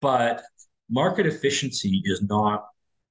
But 0.00 0.42
market 0.90 1.26
efficiency 1.26 2.02
is 2.04 2.22
not 2.22 2.64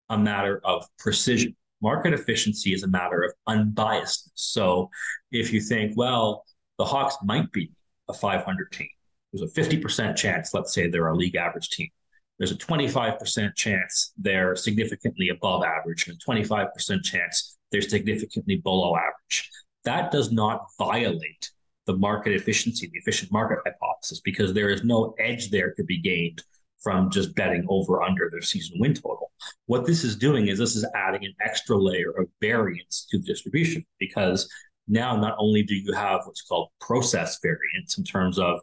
a 0.09 0.17
matter 0.17 0.59
of 0.65 0.85
precision. 0.99 1.55
Market 1.81 2.13
efficiency 2.13 2.73
is 2.73 2.83
a 2.83 2.87
matter 2.87 3.23
of 3.23 3.33
unbiasedness. 3.47 4.29
So 4.35 4.89
if 5.31 5.51
you 5.51 5.61
think, 5.61 5.93
well, 5.95 6.45
the 6.77 6.85
Hawks 6.85 7.17
might 7.23 7.51
be 7.51 7.71
a 8.07 8.13
500 8.13 8.71
team, 8.71 8.87
there's 9.31 9.49
a 9.49 9.61
50% 9.61 10.15
chance, 10.15 10.53
let's 10.53 10.73
say 10.73 10.87
they're 10.87 11.07
a 11.07 11.15
league 11.15 11.35
average 11.35 11.69
team. 11.69 11.89
There's 12.37 12.51
a 12.51 12.57
25% 12.57 13.55
chance 13.55 14.13
they're 14.17 14.55
significantly 14.55 15.29
above 15.29 15.63
average 15.63 16.07
and 16.07 16.17
a 16.17 16.31
25% 16.31 17.03
chance 17.03 17.57
they're 17.71 17.81
significantly 17.81 18.57
below 18.57 18.95
average. 18.95 19.49
That 19.85 20.11
does 20.11 20.31
not 20.31 20.65
violate 20.77 21.51
the 21.85 21.97
market 21.97 22.33
efficiency, 22.33 22.89
the 22.91 22.99
efficient 22.99 23.31
market 23.31 23.59
hypothesis, 23.65 24.21
because 24.21 24.53
there 24.53 24.69
is 24.69 24.83
no 24.83 25.15
edge 25.19 25.49
there 25.49 25.73
to 25.73 25.83
be 25.83 25.99
gained 25.99 26.43
from 26.79 27.09
just 27.09 27.35
betting 27.35 27.65
over 27.69 28.01
under 28.01 28.29
their 28.29 28.41
season 28.41 28.79
win 28.79 28.93
total. 28.93 29.30
What 29.65 29.85
this 29.85 30.03
is 30.03 30.15
doing 30.15 30.47
is 30.47 30.59
this 30.59 30.75
is 30.75 30.85
adding 30.95 31.25
an 31.25 31.33
extra 31.43 31.77
layer 31.77 32.11
of 32.17 32.27
variance 32.39 33.07
to 33.11 33.17
the 33.17 33.25
distribution 33.25 33.85
because 33.99 34.49
now 34.87 35.15
not 35.15 35.35
only 35.39 35.63
do 35.63 35.75
you 35.75 35.93
have 35.93 36.21
what's 36.25 36.41
called 36.41 36.69
process 36.79 37.39
variance 37.41 37.97
in 37.97 38.03
terms 38.03 38.37
of 38.39 38.59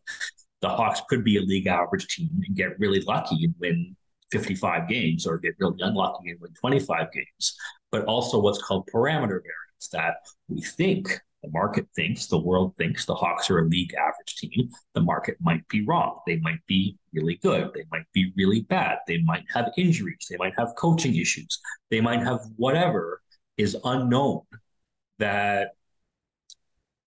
the 0.61 0.69
Hawks 0.69 1.01
could 1.09 1.25
be 1.25 1.37
a 1.37 1.43
league 1.43 1.67
average 1.67 2.07
team 2.09 2.31
and 2.47 2.57
get 2.57 2.79
really 2.79 3.01
lucky 3.03 3.45
and 3.45 3.55
win 3.61 3.97
55 4.31 4.89
games 4.89 5.27
or 5.27 5.39
get 5.39 5.55
really 5.59 5.79
unlucky 5.81 6.31
and 6.31 6.41
win 6.41 6.53
25 6.55 7.13
games, 7.13 7.57
but 7.91 8.05
also 8.05 8.41
what's 8.41 8.61
called 8.61 8.89
parameter 8.93 9.41
variance 9.41 9.89
that 9.93 10.17
we 10.49 10.61
think 10.61 11.21
the 11.43 11.51
market 11.51 11.87
thinks, 11.95 12.27
the 12.27 12.39
world 12.39 12.75
thinks 12.79 13.05
the 13.05 13.15
Hawks 13.15 13.49
are 13.51 13.61
a 13.61 13.69
league 13.69 13.95
average 13.95 14.37
team. 14.37 14.71
The 14.95 15.01
market 15.01 15.37
might 15.41 15.67
be 15.69 15.85
wrong. 15.85 16.21
They 16.27 16.37
might 16.37 16.65
be 16.67 16.99
really 17.13 17.37
good. 17.37 17.71
They 17.75 17.85
might 17.93 18.07
be 18.13 18.33
really 18.37 18.63
bad. 18.63 18.99
They 19.07 19.19
might 19.23 19.45
have 19.55 19.73
injuries. 19.77 20.27
They 20.29 20.37
might 20.37 20.55
have 20.59 20.75
coaching 20.77 21.15
issues. 21.15 21.61
They 21.91 22.01
might 22.01 22.21
have 22.21 22.41
whatever 22.57 23.23
is 23.57 23.77
unknown 23.85 24.43
that 25.19 25.71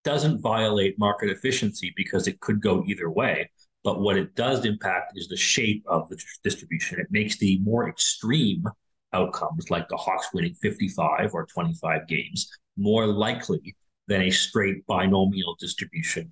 doesn't 0.04 0.42
violate 0.42 0.98
market 0.98 1.30
efficiency 1.30 1.94
because 1.96 2.28
it 2.28 2.40
could 2.40 2.62
go 2.62 2.84
either 2.88 3.10
way. 3.10 3.50
But 3.84 4.02
what 4.02 4.18
it 4.18 4.36
does 4.36 4.66
impact 4.66 5.14
is 5.16 5.28
the 5.28 5.38
shape 5.38 5.84
of 5.88 6.10
the 6.10 6.20
distribution. 6.44 7.00
It 7.00 7.08
makes 7.12 7.38
the 7.38 7.60
more 7.60 7.88
extreme 7.88 8.66
outcomes, 9.14 9.70
like 9.70 9.88
the 9.90 9.98
Hawks 9.98 10.30
winning 10.34 10.56
55 10.56 11.34
or 11.34 11.46
25 11.46 12.08
games, 12.08 12.50
more 12.78 13.06
likely 13.06 13.76
than 14.08 14.22
a 14.22 14.30
straight 14.30 14.86
binomial 14.86 15.56
distribution 15.60 16.32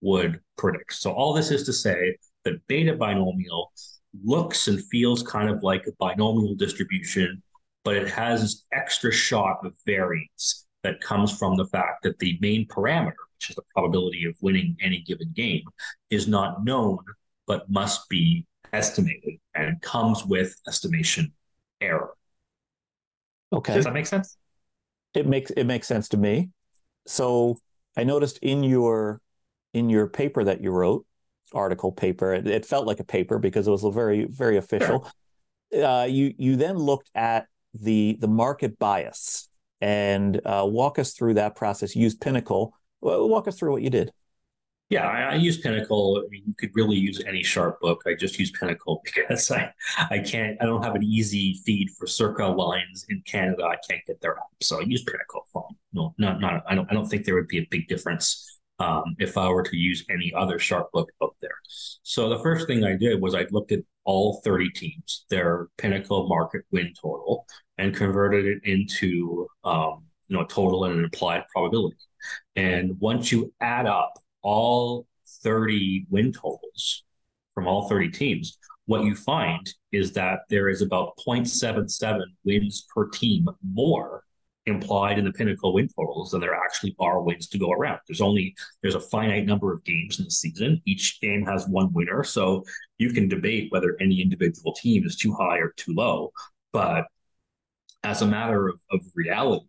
would 0.00 0.40
predict. 0.58 0.94
So, 0.94 1.12
all 1.12 1.32
this 1.32 1.50
is 1.50 1.64
to 1.64 1.72
say 1.72 2.16
that 2.44 2.66
beta 2.66 2.94
binomial 2.94 3.72
looks 4.22 4.68
and 4.68 4.84
feels 4.86 5.22
kind 5.22 5.48
of 5.48 5.62
like 5.62 5.86
a 5.86 5.92
binomial 5.98 6.54
distribution, 6.54 7.42
but 7.84 7.96
it 7.96 8.08
has 8.08 8.42
this 8.42 8.64
extra 8.72 9.12
shot 9.12 9.58
of 9.64 9.74
variance 9.86 10.66
that 10.82 11.00
comes 11.00 11.36
from 11.36 11.56
the 11.56 11.66
fact 11.66 12.02
that 12.02 12.18
the 12.18 12.38
main 12.40 12.66
parameter, 12.68 13.14
which 13.36 13.50
is 13.50 13.56
the 13.56 13.62
probability 13.74 14.24
of 14.26 14.36
winning 14.40 14.76
any 14.80 15.00
given 15.00 15.32
game, 15.34 15.62
is 16.10 16.28
not 16.28 16.64
known 16.64 16.98
but 17.46 17.68
must 17.70 18.08
be 18.08 18.46
estimated 18.72 19.34
and 19.54 19.80
comes 19.82 20.24
with 20.24 20.54
estimation 20.66 21.32
error. 21.80 22.14
Okay. 23.52 23.74
Does 23.74 23.84
that 23.84 23.94
make 23.94 24.06
sense? 24.06 24.36
It 25.14 25.26
makes 25.26 25.50
it 25.50 25.64
makes 25.64 25.86
sense 25.86 26.08
to 26.10 26.16
me. 26.16 26.50
So 27.06 27.58
I 27.96 28.04
noticed 28.04 28.38
in 28.38 28.64
your 28.64 29.20
in 29.72 29.90
your 29.90 30.06
paper 30.06 30.44
that 30.44 30.62
you 30.62 30.70
wrote, 30.70 31.06
article 31.52 31.92
paper, 31.92 32.34
it, 32.34 32.46
it 32.46 32.64
felt 32.64 32.86
like 32.86 33.00
a 33.00 33.04
paper 33.04 33.38
because 33.38 33.66
it 33.66 33.70
was 33.70 33.84
very 33.94 34.24
very 34.24 34.56
official. 34.56 35.10
Sure. 35.72 35.84
Uh, 35.84 36.04
you 36.04 36.34
you 36.38 36.56
then 36.56 36.76
looked 36.76 37.10
at 37.14 37.46
the 37.74 38.16
the 38.20 38.28
market 38.28 38.78
bias 38.78 39.48
and 39.80 40.40
uh, 40.46 40.64
walk 40.66 40.98
us 40.98 41.12
through 41.14 41.34
that 41.34 41.56
process. 41.56 41.96
Use 41.96 42.14
Pinnacle. 42.14 42.74
Walk 43.00 43.48
us 43.48 43.58
through 43.58 43.72
what 43.72 43.82
you 43.82 43.90
did. 43.90 44.12
Yeah, 44.90 45.08
I, 45.08 45.32
I, 45.32 45.34
use 45.36 45.58
Pinnacle. 45.58 46.22
I 46.24 46.28
mean, 46.28 46.42
you 46.46 46.54
could 46.58 46.70
really 46.74 46.96
use 46.96 47.20
any 47.26 47.42
sharp 47.42 47.80
book. 47.80 48.02
I 48.06 48.14
just 48.14 48.38
use 48.38 48.50
Pinnacle 48.50 49.00
because 49.04 49.50
I, 49.50 49.72
I 50.10 50.18
can't. 50.18 50.58
I 50.60 50.66
don't 50.66 50.82
have 50.82 50.94
an 50.94 51.02
easy 51.02 51.60
feed 51.64 51.90
for 51.98 52.06
Circa 52.06 52.46
lines 52.46 53.06
in 53.08 53.22
Canada. 53.26 53.64
I 53.64 53.76
can't 53.88 54.02
get 54.06 54.20
their 54.20 54.36
app, 54.36 54.44
so 54.60 54.80
I 54.80 54.84
use 54.84 55.02
Pinnacle. 55.04 55.46
No, 55.92 56.14
not 56.18 56.40
not. 56.40 56.62
I 56.68 56.74
don't. 56.74 56.90
I 56.90 56.94
don't 56.94 57.06
think 57.06 57.24
there 57.24 57.34
would 57.34 57.48
be 57.48 57.58
a 57.58 57.66
big 57.70 57.88
difference 57.88 58.60
um, 58.78 59.16
if 59.18 59.38
I 59.38 59.48
were 59.48 59.62
to 59.62 59.76
use 59.76 60.04
any 60.10 60.32
other 60.34 60.58
sharp 60.58 60.92
book 60.92 61.10
out 61.22 61.34
there. 61.40 61.56
So 62.02 62.28
the 62.28 62.38
first 62.40 62.66
thing 62.66 62.84
I 62.84 62.96
did 62.96 63.20
was 63.20 63.34
I 63.34 63.46
looked 63.50 63.72
at 63.72 63.80
all 64.04 64.42
30 64.44 64.70
teams, 64.70 65.24
their 65.30 65.68
Pinnacle 65.78 66.28
market 66.28 66.62
win 66.70 66.92
total, 67.00 67.46
and 67.78 67.94
converted 67.94 68.44
it 68.44 68.58
into 68.64 69.46
um, 69.64 70.04
you 70.28 70.36
know 70.36 70.44
total 70.44 70.84
and 70.84 70.98
an 70.98 71.04
implied 71.04 71.44
probability. 71.52 71.96
And 72.56 72.98
once 73.00 73.32
you 73.32 73.52
add 73.60 73.86
up 73.86 74.18
all 74.44 75.06
30 75.42 76.06
win 76.10 76.32
totals 76.32 77.02
from 77.54 77.66
all 77.66 77.88
30 77.88 78.10
teams, 78.10 78.58
what 78.86 79.04
you 79.04 79.14
find 79.14 79.68
is 79.92 80.12
that 80.12 80.40
there 80.50 80.68
is 80.68 80.82
about 80.82 81.14
0.77 81.26 82.20
wins 82.44 82.86
per 82.94 83.08
team 83.08 83.48
more 83.62 84.22
implied 84.66 85.18
in 85.18 85.24
the 85.24 85.32
pinnacle 85.32 85.74
win 85.74 85.88
totals 85.88 86.30
than 86.30 86.40
there 86.40 86.54
actually 86.54 86.94
are 86.98 87.22
wins 87.22 87.48
to 87.48 87.58
go 87.58 87.70
around. 87.70 87.98
There's 88.06 88.20
only 88.20 88.54
there's 88.82 88.94
a 88.94 89.00
finite 89.00 89.46
number 89.46 89.72
of 89.72 89.84
games 89.84 90.18
in 90.18 90.24
the 90.24 90.30
season. 90.30 90.80
Each 90.86 91.20
game 91.20 91.44
has 91.44 91.66
one 91.68 91.92
winner, 91.92 92.24
so 92.24 92.64
you 92.98 93.10
can 93.10 93.28
debate 93.28 93.70
whether 93.70 93.96
any 94.00 94.20
individual 94.20 94.72
team 94.74 95.04
is 95.04 95.16
too 95.16 95.34
high 95.34 95.58
or 95.58 95.74
too 95.76 95.92
low. 95.94 96.32
But 96.72 97.06
as 98.02 98.22
a 98.22 98.26
matter 98.26 98.68
of, 98.68 98.80
of 98.90 99.00
reality, 99.14 99.66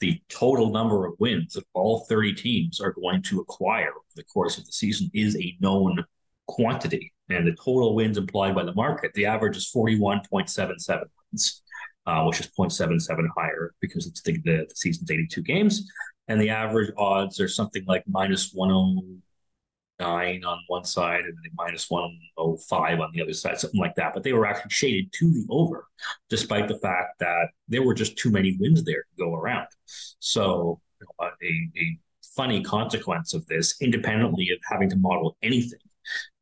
the 0.00 0.20
total 0.28 0.70
number 0.70 1.06
of 1.06 1.14
wins 1.18 1.54
that 1.54 1.64
all 1.74 2.06
30 2.08 2.34
teams 2.34 2.80
are 2.80 2.92
going 2.92 3.22
to 3.22 3.40
acquire 3.40 3.90
over 3.90 4.00
the 4.16 4.24
course 4.24 4.58
of 4.58 4.66
the 4.66 4.72
season 4.72 5.10
is 5.14 5.36
a 5.36 5.56
known 5.60 6.04
quantity. 6.48 7.12
And 7.28 7.46
the 7.46 7.52
total 7.52 7.94
wins 7.94 8.18
implied 8.18 8.54
by 8.54 8.64
the 8.64 8.74
market, 8.74 9.12
the 9.14 9.26
average 9.26 9.56
is 9.56 9.70
41.77 9.74 11.02
wins, 11.32 11.62
uh, 12.06 12.24
which 12.24 12.40
is 12.40 12.48
0.77 12.58 13.28
higher 13.36 13.72
because 13.80 14.06
it's 14.06 14.22
the, 14.22 14.32
the, 14.44 14.66
the 14.68 14.74
season's 14.74 15.10
82 15.10 15.42
games. 15.42 15.88
And 16.28 16.40
the 16.40 16.50
average 16.50 16.92
odds 16.96 17.40
are 17.40 17.48
something 17.48 17.84
like 17.86 18.04
minus 18.08 18.54
109 20.00 20.44
on 20.44 20.58
one 20.66 20.84
side 20.84 21.20
and 21.20 21.36
then 21.42 21.52
minus 21.54 21.90
105 21.90 23.00
on 23.00 23.10
the 23.12 23.22
other 23.22 23.32
side, 23.32 23.58
something 23.58 23.80
like 23.80 23.94
that. 23.96 24.14
But 24.14 24.22
they 24.22 24.32
were 24.32 24.46
actually 24.46 24.70
shaded 24.70 25.12
to 25.12 25.30
the 25.30 25.46
over, 25.50 25.86
despite 26.28 26.68
the 26.68 26.78
fact 26.78 27.18
that 27.20 27.48
there 27.68 27.82
were 27.82 27.94
just 27.94 28.16
too 28.16 28.30
many 28.30 28.56
wins 28.58 28.84
there 28.84 29.02
to 29.02 29.24
go 29.24 29.34
around. 29.34 29.66
So, 30.18 30.80
a, 31.20 31.26
a 31.42 31.98
funny 32.36 32.62
consequence 32.62 33.34
of 33.34 33.46
this, 33.46 33.80
independently 33.80 34.50
of 34.50 34.58
having 34.68 34.90
to 34.90 34.96
model 34.96 35.36
anything, 35.42 35.80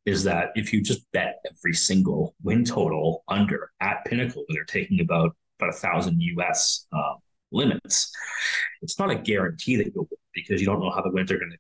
is 0.07 0.25
that 0.25 0.51
if 0.55 0.73
you 0.73 0.81
just 0.81 1.11
bet 1.13 1.41
every 1.51 1.75
single 1.75 2.35
win 2.43 2.65
total 2.65 3.25
under 3.29 3.71
at 3.81 4.05
Pinnacle, 4.07 4.45
where 4.47 4.57
they're 4.57 4.65
taking 4.65 5.01
about 5.01 5.37
about 5.59 5.71
a 5.71 5.77
thousand 5.77 6.21
US 6.21 6.87
um, 6.93 7.17
limits, 7.51 8.13
it's 8.81 8.99
not 8.99 9.11
a 9.11 9.17
guarantee 9.17 9.77
that 9.77 9.87
you'll 9.95 10.09
win 10.11 10.19
because 10.35 10.61
you 10.61 10.67
don't 10.67 10.81
know 10.81 10.91
how 10.91 11.03
the 11.03 11.11
wins 11.11 11.33
are 11.33 11.39
going 11.39 11.51
to 11.51 11.59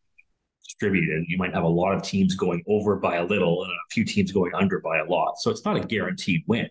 distributed. 0.78 1.24
You 1.28 1.38
might 1.38 1.54
have 1.54 1.64
a 1.64 1.68
lot 1.68 1.94
of 1.94 2.02
teams 2.02 2.34
going 2.34 2.62
over 2.66 2.96
by 2.96 3.16
a 3.16 3.24
little 3.24 3.64
and 3.64 3.72
a 3.72 3.90
few 3.90 4.04
teams 4.04 4.32
going 4.32 4.54
under 4.54 4.80
by 4.80 4.98
a 4.98 5.04
lot. 5.04 5.38
So 5.38 5.50
it's 5.50 5.64
not 5.64 5.76
a 5.76 5.80
guaranteed 5.80 6.44
win, 6.46 6.68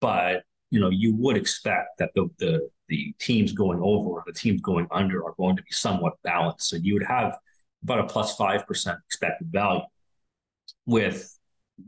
but 0.00 0.42
you 0.70 0.78
know 0.80 0.90
you 0.90 1.16
would 1.16 1.36
expect 1.36 1.98
that 1.98 2.10
the 2.14 2.28
the 2.38 2.68
the 2.88 3.14
teams 3.18 3.52
going 3.52 3.78
over 3.78 4.10
or 4.10 4.24
the 4.26 4.32
teams 4.32 4.60
going 4.60 4.86
under 4.90 5.24
are 5.24 5.34
going 5.36 5.56
to 5.56 5.62
be 5.62 5.70
somewhat 5.70 6.14
balanced. 6.24 6.68
So 6.68 6.76
you 6.76 6.94
would 6.94 7.06
have 7.06 7.38
about 7.82 8.00
a 8.00 8.04
plus 8.04 8.36
5% 8.36 8.98
expected 9.06 9.48
value 9.50 9.80
with 10.86 11.38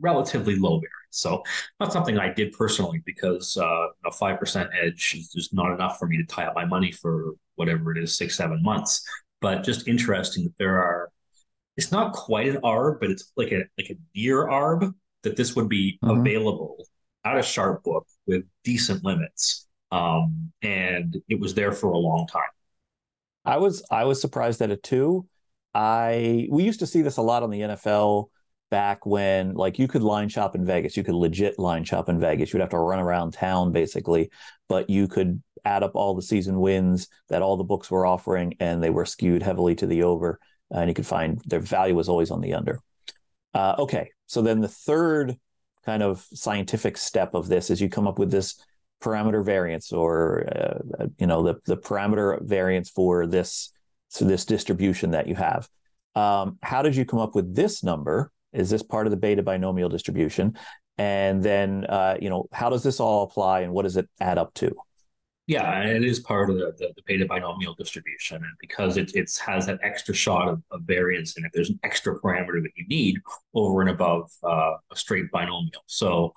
relatively 0.00 0.56
low 0.56 0.76
variance. 0.76 0.88
So 1.10 1.42
not 1.80 1.92
something 1.92 2.18
I 2.18 2.32
did 2.32 2.52
personally 2.52 3.02
because 3.04 3.56
uh, 3.56 3.88
a 4.06 4.10
5% 4.10 4.68
edge 4.80 5.14
is 5.18 5.28
just 5.32 5.52
not 5.52 5.72
enough 5.72 5.98
for 5.98 6.06
me 6.06 6.16
to 6.18 6.24
tie 6.24 6.44
up 6.44 6.54
my 6.54 6.64
money 6.64 6.92
for 6.92 7.32
whatever 7.56 7.94
it 7.94 8.02
is, 8.02 8.16
six, 8.16 8.36
seven 8.36 8.62
months. 8.62 9.04
But 9.40 9.64
just 9.64 9.88
interesting 9.88 10.44
that 10.44 10.56
there 10.58 10.78
are, 10.78 11.10
it's 11.76 11.92
not 11.92 12.12
quite 12.12 12.48
an 12.48 12.60
ARB, 12.62 13.00
but 13.00 13.10
it's 13.10 13.32
like 13.36 13.52
a 13.52 13.64
like 13.78 13.90
a 13.90 13.96
near 14.14 14.46
ARB 14.46 14.92
that 15.22 15.36
this 15.36 15.54
would 15.56 15.68
be 15.68 15.98
mm-hmm. 16.02 16.20
available 16.20 16.84
at 17.24 17.38
a 17.38 17.42
sharp 17.42 17.84
book 17.84 18.06
with 18.26 18.44
decent 18.64 19.04
limits 19.04 19.68
um, 19.92 20.50
and 20.62 21.22
it 21.28 21.38
was 21.38 21.54
there 21.54 21.70
for 21.70 21.92
a 21.92 21.98
long 21.98 22.26
time. 22.26 22.42
I 23.44 23.58
was 23.58 23.84
I 23.90 24.04
was 24.04 24.20
surprised 24.20 24.62
at 24.62 24.70
it 24.70 24.82
too. 24.82 25.26
I 25.74 26.48
we 26.50 26.64
used 26.64 26.80
to 26.80 26.86
see 26.86 27.02
this 27.02 27.18
a 27.18 27.22
lot 27.22 27.42
on 27.42 27.50
the 27.50 27.60
NFL 27.60 28.26
back 28.70 29.04
when 29.04 29.52
like 29.52 29.78
you 29.78 29.86
could 29.86 30.02
line 30.02 30.30
shop 30.30 30.54
in 30.54 30.64
Vegas, 30.64 30.96
you 30.96 31.04
could 31.04 31.14
legit 31.14 31.58
line 31.58 31.84
shop 31.84 32.08
in 32.08 32.18
Vegas. 32.18 32.52
You'd 32.52 32.60
have 32.60 32.70
to 32.70 32.78
run 32.78 33.00
around 33.00 33.34
town 33.34 33.70
basically, 33.70 34.30
but 34.68 34.88
you 34.88 35.08
could 35.08 35.42
add 35.64 35.82
up 35.82 35.92
all 35.94 36.14
the 36.14 36.22
season 36.22 36.58
wins 36.58 37.08
that 37.28 37.42
all 37.42 37.56
the 37.56 37.64
books 37.64 37.90
were 37.90 38.06
offering, 38.06 38.54
and 38.60 38.82
they 38.82 38.90
were 38.90 39.04
skewed 39.04 39.42
heavily 39.42 39.74
to 39.76 39.86
the 39.86 40.04
over, 40.04 40.40
and 40.72 40.88
you 40.88 40.94
could 40.94 41.06
find 41.06 41.40
their 41.46 41.60
value 41.60 41.94
was 41.94 42.08
always 42.08 42.30
on 42.30 42.40
the 42.40 42.54
under. 42.54 42.80
Uh, 43.54 43.74
okay, 43.78 44.10
so 44.26 44.42
then 44.42 44.60
the 44.60 44.68
third 44.68 45.36
kind 45.84 46.02
of 46.02 46.26
scientific 46.32 46.96
step 46.96 47.34
of 47.34 47.48
this 47.48 47.70
is 47.70 47.80
you 47.80 47.88
come 47.88 48.06
up 48.06 48.18
with 48.18 48.30
this 48.30 48.64
parameter 49.02 49.44
variance 49.44 49.92
or 49.92 50.48
uh, 50.54 51.06
you 51.18 51.26
know 51.26 51.42
the, 51.42 51.54
the 51.66 51.76
parameter 51.76 52.40
variance 52.42 52.88
for 52.88 53.26
this 53.26 53.72
so 54.08 54.24
this 54.24 54.44
distribution 54.44 55.10
that 55.10 55.26
you 55.26 55.34
have. 55.34 55.68
Um, 56.14 56.58
how 56.62 56.82
did 56.82 56.94
you 56.94 57.04
come 57.04 57.18
up 57.18 57.34
with 57.34 57.54
this 57.54 57.82
number? 57.82 58.30
Is 58.52 58.70
this 58.70 58.82
part 58.82 59.06
of 59.06 59.10
the 59.10 59.16
beta 59.16 59.42
binomial 59.42 59.88
distribution? 59.88 60.56
And 60.98 61.42
then 61.42 61.86
uh, 61.88 62.16
you 62.20 62.30
know 62.30 62.46
how 62.52 62.70
does 62.70 62.82
this 62.82 63.00
all 63.00 63.24
apply 63.24 63.60
and 63.60 63.72
what 63.72 63.82
does 63.82 63.96
it 63.96 64.08
add 64.20 64.38
up 64.38 64.54
to 64.54 64.74
yeah 65.46 65.82
it 65.82 66.04
is 66.04 66.20
part 66.20 66.50
of 66.50 66.56
the, 66.56 66.72
the, 66.78 66.92
the 66.96 67.02
beta 67.06 67.26
binomial 67.26 67.74
distribution 67.74 68.36
and 68.36 68.56
because 68.60 68.96
it 68.96 69.10
it's, 69.14 69.38
has 69.38 69.66
that 69.66 69.78
extra 69.82 70.14
shot 70.14 70.48
of, 70.48 70.62
of, 70.70 70.80
variance 70.82 71.36
in 71.36 71.44
it 71.44 71.50
there's 71.52 71.70
an 71.70 71.80
extra 71.82 72.18
parameter 72.20 72.62
that 72.62 72.70
you 72.76 72.86
need 72.88 73.16
over 73.54 73.80
and 73.80 73.90
above 73.90 74.30
uh, 74.44 74.74
a 74.90 74.96
straight 74.96 75.30
binomial 75.32 75.82
so 75.86 76.32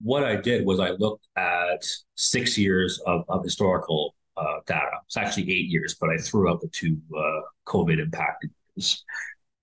what 0.00 0.24
I 0.24 0.36
did 0.36 0.66
was 0.66 0.80
I 0.80 0.90
looked 0.90 1.26
at 1.36 1.84
six 2.14 2.58
years 2.58 3.00
of, 3.06 3.24
of 3.28 3.42
historical 3.42 4.14
uh, 4.36 4.60
data. 4.66 4.98
It's 5.06 5.16
actually 5.16 5.50
eight 5.50 5.68
years, 5.68 5.96
but 6.00 6.10
I 6.10 6.18
threw 6.18 6.50
out 6.50 6.60
the 6.60 6.68
two 6.68 6.98
uh, 7.16 7.40
COVID 7.66 7.98
impacted 7.98 8.50
years. 8.74 9.04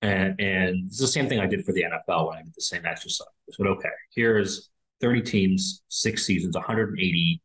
And, 0.01 0.39
and 0.39 0.88
it's 0.88 1.00
the 1.00 1.08
same 1.08 1.29
thing 1.29 1.39
I 1.39 1.46
did 1.46 1.65
for 1.65 1.72
the 1.72 1.84
NFL 1.84 2.27
when 2.27 2.38
I 2.38 2.41
did 2.41 2.53
the 2.55 2.62
same 2.62 2.86
exercise. 2.86 3.27
I 3.50 3.53
said, 3.55 3.67
okay, 3.67 3.89
here's 4.13 4.70
30 5.01 5.22
teams, 5.22 5.84
six 5.88 6.25
seasons, 6.25 6.55
180 6.55 7.41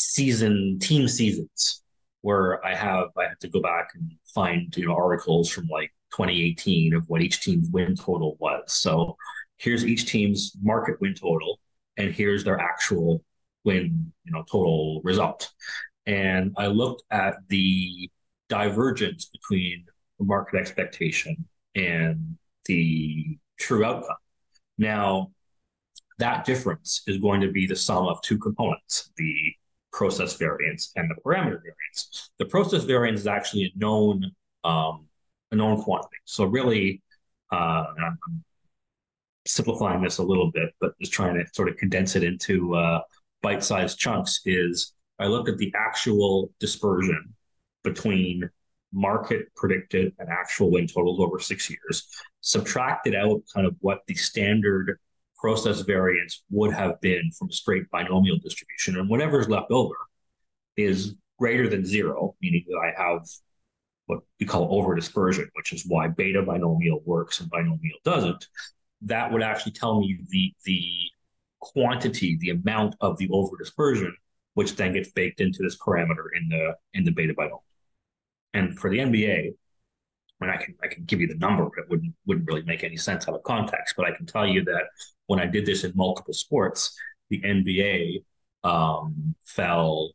season 0.00 0.78
team 0.80 1.08
seasons 1.08 1.82
where 2.22 2.64
I 2.64 2.74
have 2.74 3.08
I 3.16 3.24
have 3.24 3.38
to 3.40 3.48
go 3.48 3.60
back 3.60 3.90
and 3.94 4.10
find 4.34 4.74
you 4.76 4.86
know 4.86 4.94
articles 4.94 5.50
from 5.50 5.66
like 5.66 5.90
2018 6.12 6.94
of 6.94 7.08
what 7.08 7.22
each 7.22 7.40
team's 7.42 7.68
win 7.70 7.94
total 7.96 8.36
was. 8.40 8.72
So 8.72 9.16
here's 9.58 9.84
each 9.86 10.06
team's 10.06 10.52
market 10.62 11.00
win 11.00 11.14
total, 11.14 11.60
and 11.96 12.12
here's 12.12 12.44
their 12.44 12.58
actual 12.60 13.24
win 13.64 14.12
you 14.24 14.32
know 14.32 14.44
total 14.50 15.00
result. 15.04 15.50
And 16.06 16.54
I 16.56 16.66
looked 16.66 17.02
at 17.10 17.36
the 17.48 18.10
divergence 18.48 19.26
between 19.26 19.84
the 20.18 20.24
market 20.24 20.58
expectation 20.58 21.44
and 21.74 22.36
the 22.66 23.38
true 23.58 23.84
outcome. 23.84 24.16
Now, 24.76 25.30
that 26.18 26.44
difference 26.44 27.02
is 27.06 27.18
going 27.18 27.40
to 27.42 27.50
be 27.50 27.66
the 27.66 27.76
sum 27.76 28.06
of 28.06 28.20
two 28.22 28.38
components 28.38 29.10
the 29.16 29.54
process 29.92 30.36
variance 30.36 30.92
and 30.96 31.10
the 31.10 31.14
parameter 31.22 31.60
variance. 31.62 32.30
The 32.38 32.46
process 32.46 32.84
variance 32.84 33.20
is 33.20 33.26
actually 33.26 33.64
a 33.64 33.78
known 33.78 34.30
um, 34.64 35.06
a 35.52 35.56
known 35.56 35.82
quantity. 35.82 36.16
So 36.24 36.44
really, 36.44 37.02
uh, 37.50 37.84
I'm 38.04 38.44
simplifying 39.46 40.02
this 40.02 40.18
a 40.18 40.22
little 40.22 40.50
bit, 40.50 40.70
but 40.80 40.92
just 41.00 41.12
trying 41.12 41.34
to 41.34 41.44
sort 41.52 41.68
of 41.68 41.76
condense 41.76 42.14
it 42.14 42.22
into 42.22 42.74
uh, 42.74 43.00
bite-sized 43.42 43.98
chunks. 43.98 44.40
Is 44.44 44.92
I 45.18 45.26
look 45.26 45.48
at 45.48 45.58
the 45.58 45.72
actual 45.76 46.50
dispersion 46.60 47.34
between 47.82 48.48
market 48.92 49.46
predicted 49.54 50.12
and 50.18 50.28
actual 50.28 50.70
win 50.70 50.86
totals 50.86 51.20
over 51.20 51.38
six 51.38 51.70
years, 51.70 52.06
subtracted 52.40 53.14
out 53.14 53.42
kind 53.54 53.66
of 53.66 53.76
what 53.80 54.00
the 54.06 54.14
standard 54.14 54.98
process 55.40 55.80
variance 55.80 56.42
would 56.50 56.72
have 56.72 57.00
been 57.00 57.30
from 57.38 57.48
a 57.48 57.52
straight 57.52 57.90
binomial 57.90 58.38
distribution. 58.38 58.98
And 58.98 59.08
whatever 59.08 59.40
is 59.40 59.48
left 59.48 59.70
over 59.70 59.94
is 60.76 61.14
greater 61.38 61.68
than 61.68 61.84
zero, 61.84 62.34
meaning 62.42 62.64
that 62.68 62.76
I 62.78 63.02
have 63.02 63.26
what 64.06 64.20
we 64.38 64.46
call 64.46 64.70
overdispersion, 64.70 65.46
which 65.54 65.72
is 65.72 65.84
why 65.86 66.08
beta 66.08 66.42
binomial 66.42 67.00
works 67.04 67.40
and 67.40 67.48
binomial 67.48 67.98
doesn't. 68.04 68.46
That 69.02 69.32
would 69.32 69.42
actually 69.42 69.72
tell 69.72 70.00
me 70.00 70.18
the 70.28 70.52
the 70.64 70.82
quantity, 71.60 72.36
the 72.40 72.50
amount 72.50 72.96
of 73.00 73.16
the 73.18 73.28
overdispersion, 73.28 74.12
which 74.54 74.76
then 74.76 74.92
gets 74.92 75.10
baked 75.12 75.40
into 75.40 75.62
this 75.62 75.78
parameter 75.78 76.26
in 76.36 76.48
the 76.48 76.74
in 76.92 77.04
the 77.04 77.12
beta 77.12 77.32
binomial. 77.34 77.64
And 78.52 78.78
for 78.78 78.90
the 78.90 78.98
NBA, 78.98 79.54
I 80.40 80.46
mean, 80.46 80.54
I 80.54 80.62
can 80.62 80.74
I 80.82 80.88
can 80.88 81.04
give 81.04 81.20
you 81.20 81.26
the 81.26 81.34
number, 81.34 81.64
but 81.64 81.82
it 81.82 81.90
wouldn't 81.90 82.14
wouldn't 82.26 82.46
really 82.46 82.62
make 82.62 82.82
any 82.84 82.96
sense 82.96 83.28
out 83.28 83.34
of 83.34 83.42
context. 83.42 83.94
But 83.96 84.06
I 84.06 84.16
can 84.16 84.26
tell 84.26 84.46
you 84.46 84.64
that 84.64 84.84
when 85.26 85.40
I 85.40 85.46
did 85.46 85.66
this 85.66 85.84
in 85.84 85.92
multiple 85.94 86.34
sports, 86.34 86.96
the 87.28 87.40
NBA 87.42 88.24
um, 88.64 89.34
fell 89.44 90.12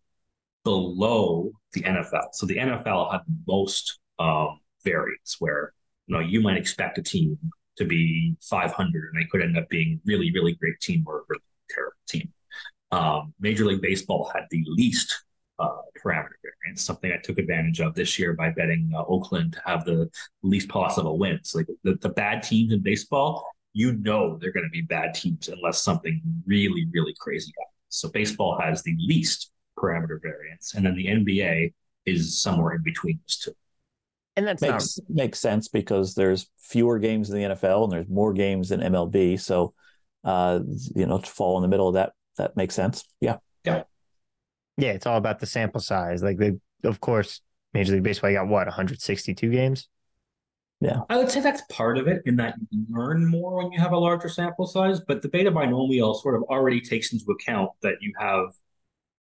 below 0.63 1.51
the 1.73 1.81
NFL. 1.81 2.29
So 2.33 2.45
the 2.45 2.57
NFL 2.57 3.11
had 3.11 3.21
the 3.27 3.37
most 3.47 3.99
um, 4.19 4.59
variance, 4.83 5.37
where 5.39 5.73
you 6.07 6.15
know 6.15 6.21
you 6.21 6.41
might 6.41 6.57
expect 6.57 6.97
a 6.97 7.03
team 7.03 7.37
to 7.77 7.85
be 7.85 8.35
500, 8.41 9.11
and 9.13 9.21
they 9.21 9.27
could 9.29 9.41
end 9.41 9.57
up 9.57 9.69
being 9.69 10.01
really 10.05 10.31
really 10.33 10.55
great 10.55 10.79
team 10.81 11.03
or 11.05 11.19
a 11.19 11.23
really 11.29 11.43
terrible 11.69 11.97
team. 12.07 12.33
Um, 12.91 13.33
Major 13.39 13.65
League 13.65 13.81
Baseball 13.81 14.31
had 14.33 14.45
the 14.49 14.63
least 14.67 15.23
uh, 15.59 15.77
parameter 16.03 16.35
variance, 16.43 16.83
something 16.83 17.11
I 17.11 17.17
took 17.21 17.37
advantage 17.37 17.79
of 17.79 17.95
this 17.95 18.19
year 18.19 18.33
by 18.33 18.49
betting 18.49 18.91
uh, 18.93 19.03
Oakland 19.07 19.53
to 19.53 19.61
have 19.65 19.85
the 19.85 20.09
least 20.43 20.69
possible 20.69 21.17
wins. 21.17 21.53
Like 21.55 21.67
the, 21.83 21.95
the 21.95 22.09
bad 22.09 22.43
teams 22.43 22.73
in 22.73 22.81
baseball, 22.81 23.47
you 23.73 23.93
know 23.93 24.37
they're 24.37 24.51
going 24.51 24.65
to 24.65 24.69
be 24.69 24.81
bad 24.81 25.13
teams 25.13 25.49
unless 25.49 25.81
something 25.81 26.21
really, 26.45 26.87
really 26.91 27.15
crazy 27.19 27.53
happens. 27.57 27.73
So 27.89 28.09
baseball 28.09 28.59
has 28.59 28.83
the 28.83 28.95
least 28.99 29.51
parameter 29.77 30.21
variance, 30.21 30.73
and 30.73 30.85
then 30.85 30.95
the 30.95 31.07
NBA 31.07 31.73
is 32.05 32.41
somewhere 32.41 32.75
in 32.75 32.83
between 32.83 33.19
those 33.23 33.37
two. 33.37 33.53
And 34.37 34.47
that 34.47 34.61
makes 34.61 34.99
not... 34.99 35.09
makes 35.09 35.39
sense 35.39 35.67
because 35.69 36.13
there's 36.13 36.47
fewer 36.59 36.99
games 36.99 37.29
in 37.29 37.37
the 37.37 37.55
NFL 37.55 37.83
and 37.83 37.91
there's 37.91 38.09
more 38.09 38.33
games 38.33 38.71
in 38.71 38.81
MLB. 38.81 39.39
So, 39.39 39.73
uh, 40.23 40.59
you 40.93 41.05
know, 41.05 41.19
to 41.19 41.29
fall 41.29 41.57
in 41.57 41.61
the 41.61 41.69
middle 41.69 41.87
of 41.87 41.93
that, 41.93 42.13
that 42.37 42.57
makes 42.57 42.75
sense. 42.75 43.05
Yeah. 43.21 43.37
Yeah. 43.63 43.83
Yeah, 44.77 44.91
it's 44.91 45.05
all 45.05 45.17
about 45.17 45.39
the 45.39 45.45
sample 45.45 45.81
size. 45.81 46.21
Like 46.21 46.37
they, 46.37 46.53
of 46.83 46.99
course, 46.99 47.41
Major 47.73 47.93
League 47.93 48.03
Baseball 48.03 48.31
got 48.31 48.47
what 48.47 48.67
162 48.67 49.49
games. 49.49 49.87
Yeah, 50.81 50.99
I 51.09 51.17
would 51.17 51.31
say 51.31 51.39
that's 51.39 51.61
part 51.69 51.97
of 51.97 52.07
it 52.07 52.21
in 52.25 52.35
that 52.35 52.55
you 52.69 52.85
learn 52.89 53.25
more 53.25 53.55
when 53.55 53.71
you 53.71 53.79
have 53.79 53.93
a 53.93 53.97
larger 53.97 54.27
sample 54.27 54.67
size. 54.67 54.99
But 54.99 55.21
the 55.21 55.29
beta 55.29 55.49
binomial 55.49 56.13
sort 56.15 56.35
of 56.35 56.43
already 56.43 56.81
takes 56.81 57.13
into 57.13 57.25
account 57.31 57.71
that 57.81 57.95
you 58.01 58.13
have 58.19 58.47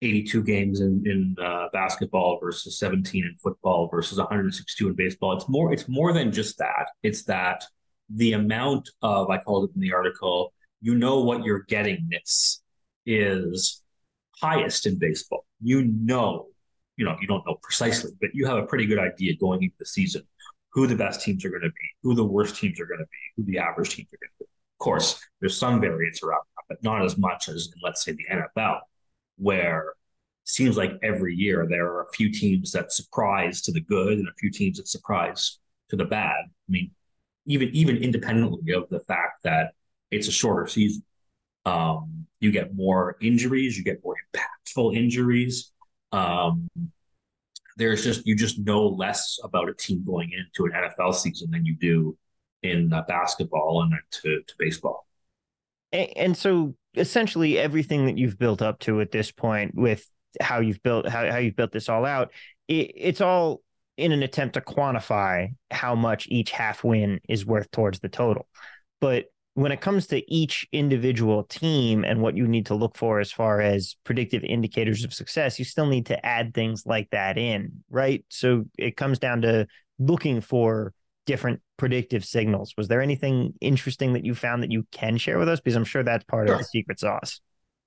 82 0.02 0.42
games 0.44 0.80
in 0.80 1.02
in 1.06 1.36
uh, 1.42 1.68
basketball 1.72 2.38
versus 2.40 2.78
17 2.78 3.24
in 3.24 3.34
football 3.42 3.88
versus 3.88 4.18
162 4.18 4.88
in 4.88 4.94
baseball. 4.94 5.36
It's 5.36 5.48
more. 5.48 5.72
It's 5.72 5.88
more 5.88 6.12
than 6.12 6.30
just 6.32 6.58
that. 6.58 6.90
It's 7.02 7.24
that 7.24 7.64
the 8.10 8.34
amount 8.34 8.90
of 9.02 9.30
I 9.30 9.38
called 9.38 9.70
it 9.70 9.74
in 9.74 9.80
the 9.80 9.92
article. 9.92 10.52
You 10.80 10.94
know 10.94 11.22
what 11.22 11.44
you're 11.44 11.64
getting. 11.64 12.08
This 12.10 12.62
is 13.06 13.82
highest 14.40 14.86
in 14.86 14.98
baseball. 14.98 15.44
You 15.62 15.84
know, 15.84 16.46
you 16.96 17.04
know, 17.04 17.16
you 17.20 17.26
don't 17.26 17.44
know 17.46 17.56
precisely, 17.62 18.12
but 18.20 18.30
you 18.34 18.46
have 18.46 18.58
a 18.58 18.66
pretty 18.66 18.86
good 18.86 18.98
idea 18.98 19.36
going 19.36 19.62
into 19.62 19.76
the 19.78 19.86
season 19.86 20.22
who 20.72 20.86
the 20.86 20.96
best 20.96 21.22
teams 21.22 21.44
are 21.44 21.50
going 21.50 21.62
to 21.62 21.68
be, 21.68 21.90
who 22.02 22.14
the 22.14 22.24
worst 22.24 22.56
teams 22.56 22.78
are 22.80 22.86
going 22.86 23.00
to 23.00 23.06
be, 23.06 23.18
who 23.36 23.44
the 23.44 23.58
average 23.58 23.94
teams 23.94 24.08
are 24.12 24.18
going 24.18 24.30
to 24.38 24.44
be. 24.44 24.44
Of 24.44 24.78
course, 24.78 25.20
there's 25.40 25.56
some 25.56 25.80
variance 25.80 26.22
around 26.22 26.42
that, 26.56 26.64
but 26.68 26.82
not 26.82 27.04
as 27.04 27.16
much 27.16 27.48
as 27.48 27.70
in, 27.74 27.80
let's 27.82 28.04
say, 28.04 28.12
the 28.12 28.26
NFL, 28.30 28.80
where 29.38 29.94
seems 30.44 30.76
like 30.76 30.92
every 31.02 31.34
year 31.34 31.66
there 31.68 31.86
are 31.86 32.02
a 32.02 32.12
few 32.12 32.32
teams 32.32 32.72
that 32.72 32.92
surprise 32.92 33.60
to 33.62 33.72
the 33.72 33.80
good 33.80 34.18
and 34.18 34.28
a 34.28 34.32
few 34.38 34.50
teams 34.50 34.78
that 34.78 34.88
surprise 34.88 35.58
to 35.90 35.96
the 35.96 36.04
bad. 36.04 36.36
I 36.44 36.70
mean, 36.70 36.90
even 37.46 37.68
even 37.70 37.96
independently 37.96 38.72
of 38.72 38.88
the 38.90 39.00
fact 39.00 39.42
that 39.44 39.72
it's 40.10 40.28
a 40.28 40.32
shorter 40.32 40.66
season, 40.66 41.02
um, 41.68 42.26
you 42.40 42.50
get 42.50 42.74
more 42.74 43.16
injuries, 43.20 43.76
you 43.76 43.84
get 43.84 44.02
more 44.02 44.14
impactful 44.34 44.96
injuries. 44.96 45.72
Um, 46.12 46.68
there's 47.76 48.02
just 48.02 48.26
you 48.26 48.34
just 48.34 48.58
know 48.58 48.86
less 48.86 49.38
about 49.44 49.68
a 49.68 49.74
team 49.74 50.02
going 50.04 50.30
into 50.32 50.64
an 50.66 50.72
NFL 50.72 51.14
season 51.14 51.50
than 51.50 51.64
you 51.64 51.76
do 51.76 52.16
in 52.62 52.92
uh, 52.92 53.02
basketball 53.06 53.82
and 53.82 53.92
to, 54.10 54.42
to 54.46 54.54
baseball. 54.58 55.06
And, 55.92 56.36
so 56.36 56.74
essentially 56.94 57.56
everything 57.56 58.06
that 58.06 58.18
you've 58.18 58.38
built 58.38 58.60
up 58.60 58.78
to 58.80 59.00
at 59.00 59.10
this 59.10 59.30
point 59.30 59.74
with 59.74 60.06
how 60.40 60.60
you've 60.60 60.82
built 60.82 61.08
how, 61.08 61.30
how 61.30 61.38
you've 61.38 61.56
built 61.56 61.72
this 61.72 61.88
all 61.88 62.04
out, 62.04 62.32
it, 62.66 62.92
it's 62.94 63.20
all 63.20 63.62
in 63.96 64.12
an 64.12 64.22
attempt 64.22 64.54
to 64.54 64.60
quantify 64.60 65.54
how 65.70 65.94
much 65.94 66.26
each 66.30 66.50
half 66.50 66.84
win 66.84 67.20
is 67.28 67.46
worth 67.46 67.70
towards 67.70 68.00
the 68.00 68.08
total. 68.08 68.46
But 69.00 69.26
when 69.58 69.72
it 69.72 69.80
comes 69.80 70.06
to 70.06 70.32
each 70.32 70.68
individual 70.70 71.42
team 71.42 72.04
and 72.04 72.22
what 72.22 72.36
you 72.36 72.46
need 72.46 72.66
to 72.66 72.76
look 72.76 72.96
for 72.96 73.18
as 73.18 73.32
far 73.32 73.60
as 73.60 73.96
predictive 74.04 74.44
indicators 74.44 75.02
of 75.02 75.12
success, 75.12 75.58
you 75.58 75.64
still 75.64 75.86
need 75.86 76.06
to 76.06 76.24
add 76.24 76.54
things 76.54 76.84
like 76.86 77.10
that 77.10 77.36
in, 77.36 77.72
right? 77.90 78.24
So 78.28 78.66
it 78.78 78.96
comes 78.96 79.18
down 79.18 79.42
to 79.42 79.66
looking 79.98 80.40
for 80.42 80.94
different 81.26 81.60
predictive 81.76 82.24
signals. 82.24 82.72
Was 82.78 82.86
there 82.86 83.02
anything 83.02 83.52
interesting 83.60 84.12
that 84.12 84.24
you 84.24 84.32
found 84.36 84.62
that 84.62 84.70
you 84.70 84.86
can 84.92 85.16
share 85.16 85.40
with 85.40 85.48
us? 85.48 85.58
Because 85.58 85.74
I'm 85.74 85.84
sure 85.84 86.04
that's 86.04 86.22
part 86.22 86.46
sure. 86.46 86.54
of 86.54 86.60
the 86.60 86.64
secret 86.64 87.00
sauce. 87.00 87.40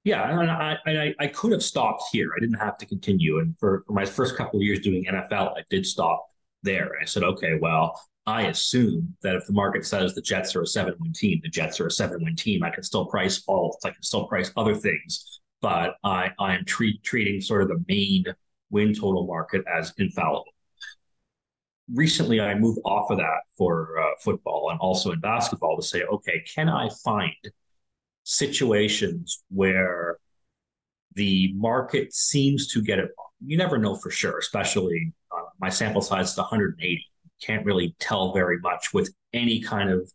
Yeah, 0.04 0.42
and 0.42 0.52
I, 0.52 0.78
I, 0.86 1.16
I 1.22 1.28
could 1.28 1.54
have 1.54 1.64
stopped 1.64 2.04
here. 2.12 2.32
I 2.36 2.42
didn't 2.42 2.60
have 2.60 2.78
to 2.80 2.86
continue. 2.86 3.40
And 3.40 3.58
for, 3.58 3.86
for 3.88 3.94
my 3.94 4.04
first 4.04 4.36
couple 4.36 4.60
of 4.60 4.64
years 4.64 4.82
doing 4.82 5.06
NFL, 5.06 5.58
I 5.58 5.64
did 5.70 5.86
stop 5.86 6.26
there. 6.64 6.92
I 7.02 7.06
said, 7.06 7.24
okay, 7.24 7.58
well, 7.62 7.98
I 8.32 8.44
assume 8.44 9.14
that 9.24 9.36
if 9.36 9.46
the 9.46 9.52
market 9.52 9.86
says 9.86 10.16
the 10.16 10.22
Jets 10.22 10.56
are 10.56 10.62
a 10.62 10.66
seven 10.68 10.94
win 11.02 11.12
team, 11.12 11.42
the 11.44 11.50
Jets 11.50 11.82
are 11.82 11.88
a 11.88 11.92
seven 11.92 12.24
win 12.24 12.38
team. 12.38 12.64
I 12.64 12.70
can 12.70 12.82
still 12.82 13.06
price 13.06 13.44
alts, 13.50 13.84
I 13.84 13.90
can 13.90 14.02
still 14.02 14.26
price 14.26 14.52
other 14.56 14.74
things, 14.74 15.42
but 15.62 15.96
I, 16.06 16.32
I 16.40 16.56
am 16.56 16.64
treat, 16.64 17.04
treating 17.04 17.42
sort 17.42 17.62
of 17.62 17.68
the 17.68 17.84
main 17.90 18.24
win 18.70 18.94
total 18.94 19.28
market 19.28 19.66
as 19.68 19.94
infallible. 19.98 20.46
Recently, 21.94 22.40
I 22.40 22.56
moved 22.56 22.80
off 22.86 23.12
of 23.12 23.18
that 23.18 23.42
for 23.58 24.00
uh, 24.00 24.12
football 24.22 24.70
and 24.72 24.80
also 24.80 25.12
in 25.12 25.20
basketball 25.20 25.76
to 25.76 25.84
say, 25.86 26.04
okay, 26.04 26.42
can 26.56 26.70
I 26.70 26.88
find 27.04 27.36
situations 28.24 29.44
where 29.50 30.20
the 31.16 31.52
market 31.54 32.14
seems 32.14 32.68
to 32.68 32.82
get 32.82 32.98
it 32.98 33.10
wrong? 33.18 33.28
You 33.46 33.58
never 33.58 33.78
know 33.78 33.98
for 33.98 34.10
sure, 34.10 34.38
especially 34.38 35.12
uh, 35.36 35.50
my 35.60 35.68
sample 35.68 36.02
size 36.02 36.32
is 36.32 36.38
180 36.38 37.11
can't 37.42 37.66
really 37.66 37.96
tell 38.00 38.34
very 38.34 38.60
much 38.60 38.94
with 38.94 39.14
any 39.34 39.62
kind 39.62 39.90
of 39.90 40.12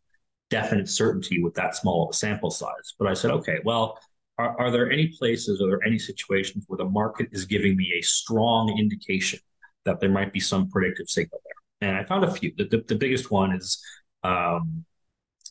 definite 0.51 0.89
certainty 0.89 1.43
with 1.43 1.55
that 1.55 1.75
small 1.75 2.13
sample 2.13 2.51
size. 2.51 2.95
But 2.99 3.09
I 3.09 3.15
said, 3.15 3.31
okay, 3.33 3.59
well, 3.65 3.99
are, 4.39 4.59
are 4.61 4.71
there 4.71 4.91
any 4.91 5.09
places, 5.09 5.61
are 5.61 5.67
there 5.67 5.85
any 5.85 5.99
situations 5.99 6.65
where 6.67 6.77
the 6.77 6.85
market 6.85 7.29
is 7.33 7.45
giving 7.45 7.77
me 7.77 7.93
a 7.99 8.03
strong 8.03 8.79
indication 8.79 9.41
that 9.85 10.01
there 10.01 10.11
might 10.11 10.33
be 10.33 10.41
some 10.41 10.69
predictive 10.71 11.09
signal 11.09 11.41
there? 11.45 11.89
And 11.89 11.97
I 11.97 12.05
found 12.05 12.25
a 12.25 12.31
few. 12.31 12.53
The, 12.57 12.65
the, 12.65 12.85
the 12.87 12.95
biggest 12.95 13.31
one 13.31 13.53
is 13.53 13.83
um, 14.23 14.85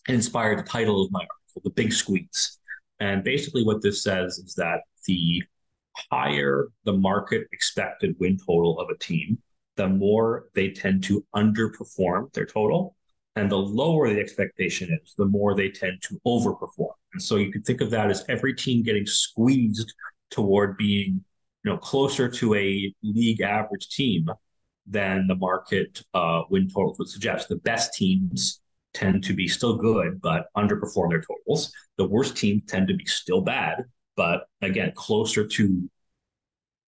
inspired 0.08 0.60
the 0.60 0.64
title 0.64 1.04
of 1.04 1.12
my 1.12 1.20
article, 1.20 1.62
The 1.64 1.70
Big 1.72 1.94
Squeeze. 1.94 2.60
And 3.00 3.24
basically, 3.24 3.64
what 3.64 3.82
this 3.82 4.04
says 4.04 4.38
is 4.38 4.54
that 4.56 4.82
the 5.08 5.44
higher 6.12 6.68
the 6.84 6.94
market 6.94 7.48
expected 7.52 8.16
win 8.20 8.38
total 8.38 8.80
of 8.80 8.90
a 8.90 8.98
team, 8.98 9.38
the 9.76 9.88
more 9.88 10.48
they 10.54 10.70
tend 10.70 11.04
to 11.06 11.26
underperform 11.36 12.32
their 12.34 12.46
total. 12.46 12.96
And 13.36 13.52
the 13.52 13.58
lower 13.58 14.14
the 14.14 14.20
expectation 14.20 14.98
is, 15.02 15.14
the 15.18 15.26
more 15.26 15.56
they 15.56 15.70
tend 15.70 16.02
to 16.04 16.20
overperform. 16.26 16.94
And 17.14 17.22
so 17.22 17.36
you 17.36 17.52
can 17.52 17.64
think 17.64 17.82
of 17.82 17.90
that 17.92 18.10
as 18.10 18.24
every 18.30 18.54
team 18.56 18.84
getting 18.84 19.06
squeezed 19.06 19.94
toward 20.32 20.78
being 20.78 21.24
you 21.64 21.72
know, 21.72 21.78
closer 21.78 22.30
to 22.30 22.54
a 22.56 22.94
league 23.04 23.42
average 23.42 23.90
team 23.90 24.30
than 24.88 25.26
the 25.28 25.36
market 25.36 26.02
uh, 26.14 26.44
win 26.50 26.70
totals 26.70 27.00
would 27.00 27.10
suggest. 27.10 27.50
The 27.50 27.56
best 27.58 27.94
teams 27.94 28.62
tend 28.94 29.24
to 29.24 29.34
be 29.34 29.48
still 29.48 29.76
good, 29.76 30.22
but 30.22 30.46
underperform 30.56 31.10
their 31.10 31.24
totals. 31.24 31.74
The 31.98 32.08
worst 32.08 32.38
teams 32.38 32.64
tend 32.68 32.88
to 32.88 32.94
be 32.94 33.06
still 33.06 33.42
bad, 33.42 33.84
but 34.16 34.48
again, 34.62 34.94
closer 34.96 35.46
to 35.46 35.90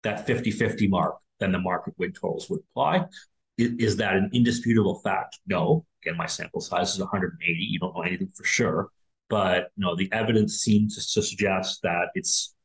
that 0.04 0.28
50 0.28 0.52
50 0.52 0.88
mark 0.88 1.16
than 1.40 1.52
the 1.52 1.60
market 1.60 1.94
win 1.98 2.12
totals 2.14 2.50
would 2.50 2.62
apply. 2.72 3.06
Is, 3.58 3.72
is 3.80 3.98
that 3.98 4.16
an 4.16 4.30
indisputable 4.34 5.00
fact? 5.00 5.40
No. 5.48 5.86
Again, 6.04 6.18
my 6.18 6.26
sample 6.26 6.62
size 6.62 6.94
is 6.94 7.00
180. 7.00 7.54
You 7.60 7.80
don't 7.80 7.96
know 7.96 8.04
anything 8.04 8.32
for 8.36 8.44
sure. 8.44 8.90
But 9.30 9.72
you 9.76 9.86
know, 9.86 9.96
the 9.96 10.10
evidence 10.12 10.60
seems 10.60 10.96
to 11.14 11.22
suggest 11.22 11.82
that 11.84 12.10
it's 12.16 12.56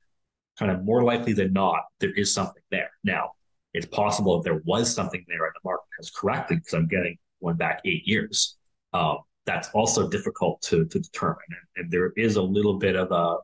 kind 0.59 0.71
of 0.71 0.85
more 0.85 1.03
likely 1.03 1.33
than 1.33 1.53
not 1.53 1.81
there 1.99 2.13
is 2.13 2.33
something 2.33 2.63
there. 2.71 2.91
Now, 3.05 3.33
it's 3.75 3.87
possible 3.87 4.39
if 4.39 4.45
there 4.45 4.61
was 4.65 4.95
something 4.95 5.25
there 5.29 5.45
and 5.45 5.55
the 5.55 5.69
market 5.69 5.87
has 5.99 6.11
corrected 6.11 6.59
because 6.59 6.75
I'm 6.75 6.89
getting 6.89 7.17
one 7.39 7.57
back 7.57 7.81
eight 7.85 8.07
years. 8.07 8.57
Um, 8.93 9.19
that's 9.47 9.71
also 9.71 10.09
difficult 10.09 10.61
to, 10.63 10.85
to 10.85 11.01
determine. 11.01 11.39
And, 11.49 11.85
and, 11.85 11.91
there 11.91 12.13
is 12.17 12.37
a 12.37 12.43
little 12.43 12.79
bit 12.79 12.95
of 12.95 13.11
a, 13.11 13.39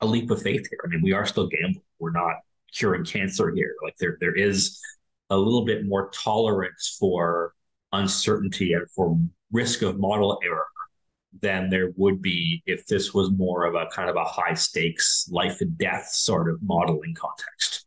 a 0.00 0.06
leap 0.06 0.30
of 0.30 0.40
faith 0.40 0.66
here. 0.70 0.78
I 0.84 0.88
mean, 0.88 1.02
we 1.02 1.12
are 1.12 1.26
still 1.26 1.48
gambling. 1.48 1.82
We're 1.98 2.12
not 2.12 2.36
curing 2.72 3.04
cancer 3.04 3.52
here. 3.54 3.74
Like 3.82 3.96
there, 3.98 4.16
there 4.20 4.34
is 4.34 4.80
a 5.30 5.36
little 5.36 5.64
bit 5.64 5.86
more 5.86 6.10
tolerance 6.10 6.96
for 6.98 7.54
uncertainty 7.92 8.72
and 8.72 8.90
for 8.90 9.18
risk 9.50 9.82
of 9.82 9.98
model 9.98 10.38
error 10.44 10.66
than 11.40 11.70
there 11.70 11.92
would 11.96 12.20
be 12.20 12.62
if 12.66 12.86
this 12.86 13.14
was 13.14 13.30
more 13.30 13.64
of 13.64 13.74
a 13.74 13.86
kind 13.86 14.10
of 14.10 14.16
a 14.16 14.24
high 14.24 14.54
stakes 14.54 15.28
life 15.30 15.60
and 15.60 15.76
death 15.78 16.08
sort 16.12 16.50
of 16.50 16.58
modeling 16.62 17.14
context. 17.14 17.86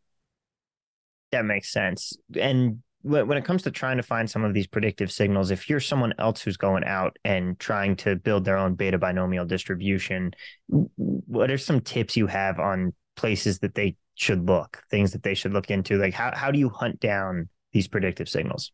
That 1.32 1.44
makes 1.44 1.72
sense. 1.72 2.16
And 2.38 2.82
when 3.02 3.32
it 3.32 3.44
comes 3.44 3.62
to 3.62 3.70
trying 3.70 3.98
to 3.98 4.02
find 4.02 4.28
some 4.28 4.42
of 4.42 4.52
these 4.52 4.66
predictive 4.66 5.12
signals, 5.12 5.52
if 5.52 5.70
you're 5.70 5.78
someone 5.78 6.12
else 6.18 6.42
who's 6.42 6.56
going 6.56 6.82
out 6.82 7.16
and 7.24 7.56
trying 7.60 7.94
to 7.96 8.16
build 8.16 8.44
their 8.44 8.56
own 8.56 8.74
beta 8.74 8.98
binomial 8.98 9.44
distribution, 9.44 10.32
what 10.66 11.50
are 11.50 11.58
some 11.58 11.80
tips 11.80 12.16
you 12.16 12.26
have 12.26 12.58
on 12.58 12.92
places 13.16 13.58
that 13.60 13.74
they 13.74 13.96
should 14.14 14.46
look, 14.46 14.82
things 14.90 15.12
that 15.12 15.22
they 15.22 15.34
should 15.34 15.52
look 15.52 15.70
into? 15.70 15.98
Like 15.98 16.14
how, 16.14 16.32
how 16.34 16.50
do 16.50 16.58
you 16.58 16.68
hunt 16.68 17.00
down 17.00 17.48
these 17.72 17.88
predictive 17.88 18.28
signals? 18.28 18.72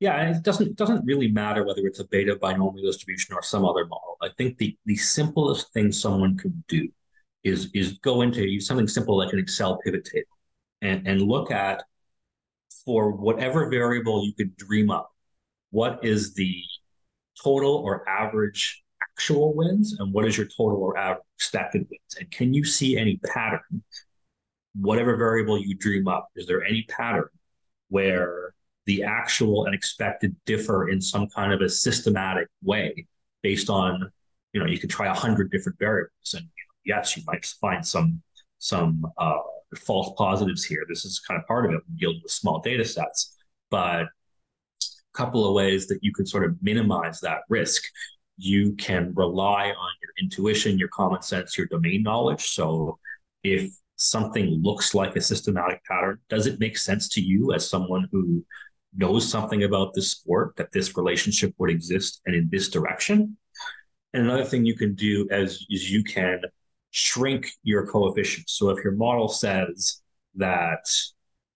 Yeah, 0.00 0.18
and 0.18 0.34
it 0.34 0.42
doesn't 0.42 0.76
doesn't 0.76 1.04
really 1.04 1.30
matter 1.30 1.62
whether 1.64 1.86
it's 1.86 2.00
a 2.00 2.06
beta 2.06 2.34
binomial 2.36 2.82
distribution 2.90 3.34
or 3.34 3.42
some 3.42 3.66
other 3.66 3.86
model. 3.86 4.16
I 4.22 4.30
think 4.38 4.56
the 4.56 4.76
the 4.86 4.96
simplest 4.96 5.72
thing 5.74 5.92
someone 5.92 6.38
could 6.38 6.66
do 6.68 6.88
is 7.44 7.70
is 7.74 7.98
go 7.98 8.22
into 8.22 8.60
something 8.60 8.88
simple 8.88 9.18
like 9.18 9.32
an 9.34 9.38
Excel 9.38 9.78
pivot 9.78 10.06
table 10.06 10.38
and, 10.80 11.06
and 11.06 11.20
look 11.20 11.50
at 11.50 11.82
for 12.84 13.12
whatever 13.12 13.68
variable 13.68 14.24
you 14.24 14.32
could 14.32 14.56
dream 14.56 14.90
up, 14.90 15.12
what 15.70 16.02
is 16.02 16.32
the 16.34 16.62
total 17.42 17.76
or 17.76 18.08
average 18.08 18.82
actual 19.20 19.52
wins 19.54 19.96
and 19.98 20.14
what 20.14 20.24
is 20.24 20.38
your 20.38 20.46
total 20.46 20.82
or 20.82 20.96
average 20.96 21.22
expected 21.36 21.82
wins? 21.90 22.16
And 22.18 22.30
can 22.30 22.54
you 22.54 22.64
see 22.64 22.96
any 22.96 23.18
pattern? 23.18 23.82
Whatever 24.74 25.14
variable 25.16 25.58
you 25.58 25.74
dream 25.74 26.08
up, 26.08 26.28
is 26.36 26.46
there 26.46 26.64
any 26.64 26.84
pattern 26.88 27.28
where 27.90 28.54
the 28.86 29.02
actual 29.02 29.66
and 29.66 29.74
expected 29.74 30.34
differ 30.46 30.88
in 30.88 31.02
some 31.02 31.28
kind 31.28 31.52
of 31.52 31.60
a 31.60 31.68
systematic 31.68 32.48
way 32.62 33.06
based 33.42 33.68
on, 33.68 34.10
you 34.54 34.60
know, 34.60 34.66
you 34.66 34.78
could 34.78 34.88
try 34.88 35.06
a 35.06 35.14
hundred 35.14 35.50
different 35.50 35.78
variables 35.78 36.32
and 36.34 36.44
you 36.44 36.94
know, 36.94 36.96
yes, 36.96 37.14
you 37.14 37.22
might 37.26 37.44
find 37.44 37.86
some 37.86 38.22
some 38.58 39.04
uh, 39.18 39.38
false 39.76 40.14
positives 40.16 40.64
here. 40.64 40.86
This 40.88 41.04
is 41.04 41.20
kind 41.20 41.38
of 41.38 41.46
part 41.46 41.66
of 41.66 41.72
it 41.72 41.82
when 41.86 41.96
dealing 41.98 42.20
with 42.22 42.32
small 42.32 42.60
data 42.60 42.86
sets. 42.86 43.36
But 43.70 44.02
a 44.02 44.08
couple 45.12 45.46
of 45.46 45.54
ways 45.54 45.88
that 45.88 45.98
you 46.02 46.12
can 46.12 46.24
sort 46.24 46.44
of 46.44 46.56
minimize 46.62 47.20
that 47.20 47.40
risk. 47.50 47.82
You 48.40 48.72
can 48.72 49.12
rely 49.14 49.66
on 49.66 49.90
your 50.02 50.12
intuition, 50.20 50.78
your 50.78 50.88
common 50.88 51.22
sense, 51.22 51.58
your 51.58 51.66
domain 51.66 52.02
knowledge. 52.02 52.48
So 52.48 52.98
if 53.44 53.70
something 53.96 54.60
looks 54.62 54.94
like 54.94 55.14
a 55.14 55.20
systematic 55.20 55.84
pattern, 55.84 56.18
does 56.30 56.46
it 56.46 56.58
make 56.58 56.78
sense 56.78 57.08
to 57.10 57.20
you 57.20 57.52
as 57.52 57.68
someone 57.68 58.08
who 58.10 58.44
knows 58.96 59.28
something 59.28 59.64
about 59.64 59.92
this 59.94 60.12
sport 60.12 60.56
that 60.56 60.72
this 60.72 60.96
relationship 60.96 61.54
would 61.58 61.70
exist 61.70 62.22
and 62.24 62.34
in 62.34 62.48
this 62.50 62.70
direction? 62.70 63.36
And 64.14 64.24
another 64.24 64.44
thing 64.44 64.64
you 64.64 64.74
can 64.74 64.94
do 64.94 65.28
as 65.30 65.64
is 65.68 65.90
you 65.90 66.02
can 66.02 66.40
shrink 66.90 67.50
your 67.62 67.86
coefficients. 67.86 68.54
So 68.54 68.70
if 68.70 68.82
your 68.82 68.94
model 68.94 69.28
says 69.28 70.00
that 70.36 70.88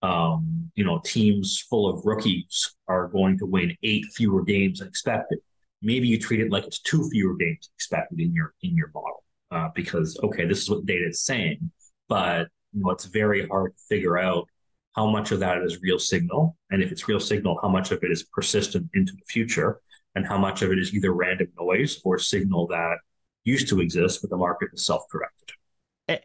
um, 0.03 0.71
you 0.75 0.85
know 0.85 1.01
teams 1.05 1.65
full 1.71 1.89
of 1.89 2.05
rookies 2.05 2.75
are 2.89 3.09
going 3.09 3.39
to 3.39 3.47
win 3.47 3.77
eight 3.83 4.05
fewer 4.15 4.45
games 4.45 4.81
than 4.81 4.89
expected, 4.89 5.39
maybe 5.85 6.09
you 6.09 6.19
treat 6.19 6.41
it 6.41 6.51
like 6.51 6.65
it's 6.65 6.81
two 6.81 7.09
fewer 7.11 7.35
games 7.37 7.71
expected 7.77 8.19
in 8.19 8.33
your 8.33 8.55
in 8.63 8.75
your 8.77 8.91
model 8.95 9.23
uh, 9.53 9.69
because 9.75 10.19
okay, 10.25 10.47
this 10.47 10.63
is 10.63 10.71
what 10.71 10.87
data 10.87 11.07
is 11.09 11.23
saying, 11.23 11.71
but 12.09 12.49
you 12.73 12.83
know 12.83 12.91
it's 12.91 13.05
very 13.05 13.47
hard 13.47 13.77
to 13.77 13.83
figure 13.89 14.19
out 14.19 14.49
how 14.97 15.09
much 15.11 15.33
of 15.33 15.41
that 15.41 15.63
is 15.63 15.83
real 15.83 15.99
signal, 15.99 16.57
and 16.71 16.83
if 16.83 16.91
it's 16.91 17.09
real 17.09 17.21
signal, 17.21 17.59
how 17.63 17.69
much 17.69 17.91
of 17.91 18.03
it 18.03 18.11
is 18.11 18.25
persistent 18.25 18.89
into 18.95 19.13
the 19.13 19.25
future, 19.29 19.81
and 20.15 20.27
how 20.27 20.39
much 20.39 20.63
of 20.63 20.73
it 20.73 20.79
is 20.79 20.95
either 20.95 21.13
random 21.13 21.49
noise 21.61 22.01
or 22.05 22.19
signal 22.19 22.67
that 22.69 22.97
used 23.45 23.69
to 23.69 23.81
exist, 23.81 24.21
but 24.23 24.31
the 24.31 24.37
market 24.37 24.71
is 24.73 24.87
self 24.87 25.03
corrected. 25.11 25.51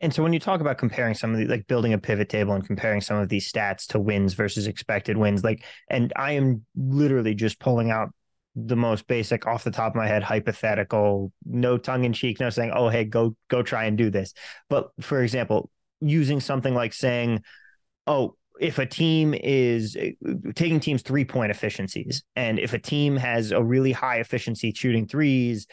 And 0.02 0.13
so 0.13 0.22
when 0.22 0.34
you 0.34 0.39
talk 0.39 0.60
about 0.60 0.78
comparing 0.78 1.13
some 1.13 1.32
of 1.34 1.39
the 1.39 1.45
like 1.45 1.65
building 1.67 1.93
a 1.93 1.98
pivot 1.98 2.28
table 2.28 2.54
and 2.54 2.65
comparing 2.65 3.00
some 3.00 3.17
of 3.17 3.30
these 3.30 3.50
stats 3.50 3.88
to 3.88 4.00
wins 4.00 4.34
versus 4.34 4.67
expected 4.67 5.15
wins, 5.15 5.41
like, 5.41 5.63
and 5.89 6.12
I 6.17 6.34
am 6.34 6.65
literally 6.76 7.34
just 7.34 7.60
pulling 7.60 7.89
out 7.89 8.10
the 8.55 8.75
most 8.75 9.07
basic 9.07 9.45
off 9.47 9.63
the 9.63 9.71
top 9.71 9.93
of 9.93 9.95
my 9.95 10.07
head 10.07 10.23
hypothetical, 10.23 11.31
no 11.45 11.77
tongue 11.77 12.03
in 12.03 12.13
cheek, 12.13 12.39
no 12.39 12.49
saying, 12.49 12.71
oh, 12.73 12.89
hey, 12.89 13.03
go, 13.03 13.35
go 13.47 13.62
try 13.62 13.85
and 13.85 13.97
do 13.97 14.09
this. 14.09 14.33
But 14.69 14.89
for 14.99 15.21
example, 15.23 15.69
using 16.01 16.39
something 16.39 16.73
like 16.73 16.93
saying, 16.93 17.43
oh, 18.07 18.35
if 18.59 18.77
a 18.77 18.85
team 18.85 19.33
is 19.33 19.95
taking 20.55 20.79
teams 20.79 21.01
three 21.01 21.23
point 21.23 21.51
efficiencies, 21.51 22.23
and 22.35 22.59
if 22.59 22.73
a 22.73 22.79
team 22.79 23.15
has 23.15 23.51
a 23.51 23.63
really 23.63 23.91
high 23.91 24.17
efficiency 24.17 24.73
shooting 24.75 25.07
threes, 25.07 25.65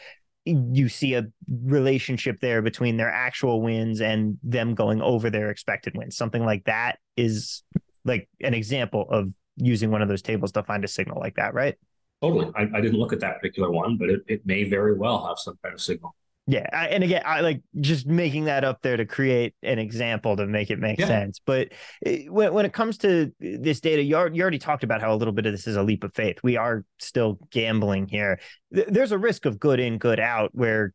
you 0.45 0.87
see 0.87 1.13
a 1.13 1.25
relationship 1.49 2.39
there 2.39 2.61
between 2.61 2.95
their 2.95 3.11
actual 3.11 3.61
wins 3.61 3.99
and 3.99 4.37
them 4.43 4.73
going 4.73 5.01
over 5.01 5.29
their 5.29 5.49
expected 5.49 5.97
wins. 5.97 6.15
Something 6.15 6.45
like 6.45 6.63
that 6.65 6.99
is 7.17 7.63
like 8.05 8.29
an 8.39 8.53
example 8.53 9.05
of 9.09 9.33
using 9.57 9.91
one 9.91 10.01
of 10.01 10.07
those 10.07 10.21
tables 10.21 10.53
to 10.53 10.63
find 10.63 10.85
a 10.85 10.87
signal 10.87 11.19
like 11.19 11.35
that, 11.35 11.53
right? 11.53 11.75
Totally. 12.21 12.51
I, 12.55 12.63
I 12.77 12.81
didn't 12.81 12.99
look 12.99 13.13
at 13.13 13.19
that 13.19 13.39
particular 13.39 13.69
one, 13.71 13.97
but 13.97 14.09
it, 14.09 14.21
it 14.27 14.45
may 14.45 14.63
very 14.63 14.95
well 14.95 15.27
have 15.27 15.37
some 15.37 15.57
kind 15.61 15.73
of 15.73 15.81
signal. 15.81 16.15
Yeah, 16.49 16.65
I, 16.71 16.87
and 16.87 17.03
again, 17.03 17.23
I 17.25 17.41
like 17.41 17.61
just 17.81 18.07
making 18.07 18.45
that 18.45 18.63
up 18.63 18.81
there 18.81 18.95
to 18.95 19.05
create 19.05 19.53
an 19.63 19.79
example 19.79 20.37
to 20.37 20.47
make 20.47 20.71
it 20.71 20.79
make 20.79 20.97
yeah. 20.97 21.07
sense. 21.07 21.41
But 21.45 21.73
eh, 22.05 22.23
when, 22.29 22.53
when 22.53 22.65
it 22.65 22.71
comes 22.71 22.97
to 22.99 23.33
this 23.41 23.81
data, 23.81 24.01
you, 24.01 24.15
are, 24.15 24.29
you 24.29 24.41
already 24.41 24.57
talked 24.57 24.85
about 24.85 25.01
how 25.01 25.13
a 25.13 25.17
little 25.17 25.33
bit 25.33 25.45
of 25.45 25.51
this 25.51 25.67
is 25.67 25.75
a 25.75 25.83
leap 25.83 26.05
of 26.05 26.13
faith. 26.13 26.37
We 26.43 26.55
are 26.55 26.85
still 26.99 27.37
gambling 27.51 28.07
here. 28.07 28.39
There's 28.71 29.11
a 29.11 29.17
risk 29.17 29.45
of 29.45 29.59
good 29.59 29.81
in, 29.81 29.97
good 29.97 30.21
out, 30.21 30.51
where 30.53 30.93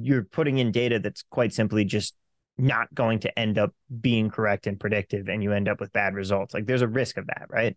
you're 0.00 0.24
putting 0.24 0.56
in 0.56 0.72
data 0.72 0.98
that's 0.98 1.22
quite 1.30 1.52
simply 1.52 1.84
just 1.84 2.14
not 2.56 2.92
going 2.94 3.18
to 3.20 3.38
end 3.38 3.58
up 3.58 3.74
being 4.00 4.30
correct 4.30 4.66
and 4.66 4.80
predictive, 4.80 5.28
and 5.28 5.42
you 5.42 5.52
end 5.52 5.68
up 5.68 5.80
with 5.80 5.92
bad 5.92 6.14
results. 6.14 6.54
Like 6.54 6.64
there's 6.64 6.82
a 6.82 6.88
risk 6.88 7.18
of 7.18 7.26
that, 7.26 7.46
right? 7.50 7.76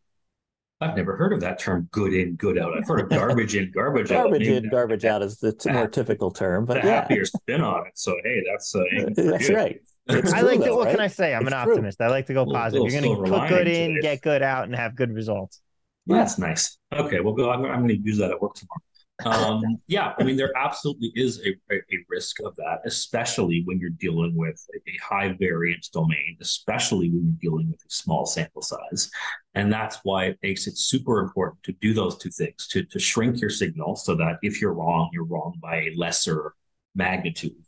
I've 0.80 0.96
never 0.96 1.16
heard 1.16 1.34
of 1.34 1.40
that 1.42 1.58
term 1.58 1.88
"good 1.92 2.14
in, 2.14 2.36
good 2.36 2.60
out." 2.60 2.78
I've 2.78 2.88
heard 2.88 3.02
of 3.02 3.10
garbage 3.10 3.56
in, 3.56 3.72
garbage, 3.72 4.12
out. 4.12 4.30
Garbage 4.30 4.48
in, 4.48 4.70
garbage 4.70 5.06
out 5.06 5.24
is 5.24 5.38
the 5.38 5.52
t- 5.52 5.72
more 5.72 5.88
typical 5.88 6.30
term, 6.30 6.66
but 6.66 6.82
the 6.82 6.88
yeah. 6.88 6.96
happier 6.96 7.26
spin 7.26 7.62
on 7.62 7.88
it. 7.88 7.94
So 7.96 8.16
hey, 8.24 8.44
that's 8.48 8.76
uh, 8.76 8.84
that's 9.16 9.50
right. 9.50 9.82
It's 10.10 10.34
I 10.34 10.42
like 10.42 10.64
to. 10.64 10.76
What 10.76 10.86
right? 10.86 10.92
can 10.92 11.00
I 11.00 11.08
say? 11.08 11.34
I'm 11.34 11.42
it's 11.42 11.52
an 11.52 11.60
optimist. 11.60 12.00
I 12.00 12.08
like 12.10 12.28
to 12.28 12.34
go 12.34 12.46
positive. 12.46 12.92
You're 12.92 13.02
going 13.02 13.26
to 13.26 13.30
put 13.32 13.50
good 13.50 13.68
in, 13.68 14.00
get 14.02 14.22
good 14.22 14.44
out, 14.44 14.66
and 14.66 14.76
have 14.76 14.96
good 14.96 15.12
results. 15.12 15.62
Yeah. 16.06 16.18
That's 16.18 16.38
nice. 16.38 16.78
Okay, 16.94 17.20
well, 17.20 17.34
go. 17.34 17.50
I'm, 17.50 17.66
I'm 17.66 17.80
going 17.80 17.90
to 17.90 17.98
use 17.98 18.18
that 18.20 18.32
at 18.32 18.42
work 18.42 18.54
tomorrow. 18.54 18.82
Um, 19.26 19.82
yeah, 19.88 20.14
I 20.20 20.24
mean, 20.24 20.38
there 20.38 20.56
absolutely 20.56 21.12
is 21.16 21.42
a, 21.44 21.74
a, 21.74 21.82
risk 22.08 22.40
of 22.42 22.56
that, 22.58 22.82
especially 22.86 23.64
when 23.66 23.80
you're 23.80 23.90
dealing 23.90 24.36
with 24.36 24.64
a 24.76 24.98
high 25.04 25.36
variance 25.40 25.90
domain, 25.90 26.38
especially 26.40 27.10
when 27.10 27.24
you're 27.24 27.52
dealing 27.52 27.72
with 27.72 27.82
a 27.82 27.90
small 27.90 28.28
sample 28.28 28.62
size. 28.62 29.10
And 29.56 29.74
that's 29.74 30.00
why 30.04 30.26
it 30.26 30.40
makes 30.44 30.68
it 30.68 30.78
super 30.78 31.20
important 31.20 31.64
to 31.64 31.72
do 31.82 31.96
those 31.96 32.18
two 32.18 32.30
things 32.30 32.68
to, 32.68 32.84
to 32.84 33.00
shrink 33.00 33.42
your 33.42 33.50
signal 33.50 33.96
so 33.96 34.14
that 34.16 34.38
if 34.44 34.62
you're 34.62 34.74
wrong, 34.74 35.10
you're 35.12 35.26
wrong 35.26 35.58
by 35.60 35.78
a 35.78 35.94
lesser 35.96 36.54
magnitude, 36.94 37.64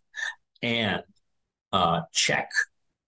and 0.62 1.02
uh, 1.72 2.02
check 2.14 2.50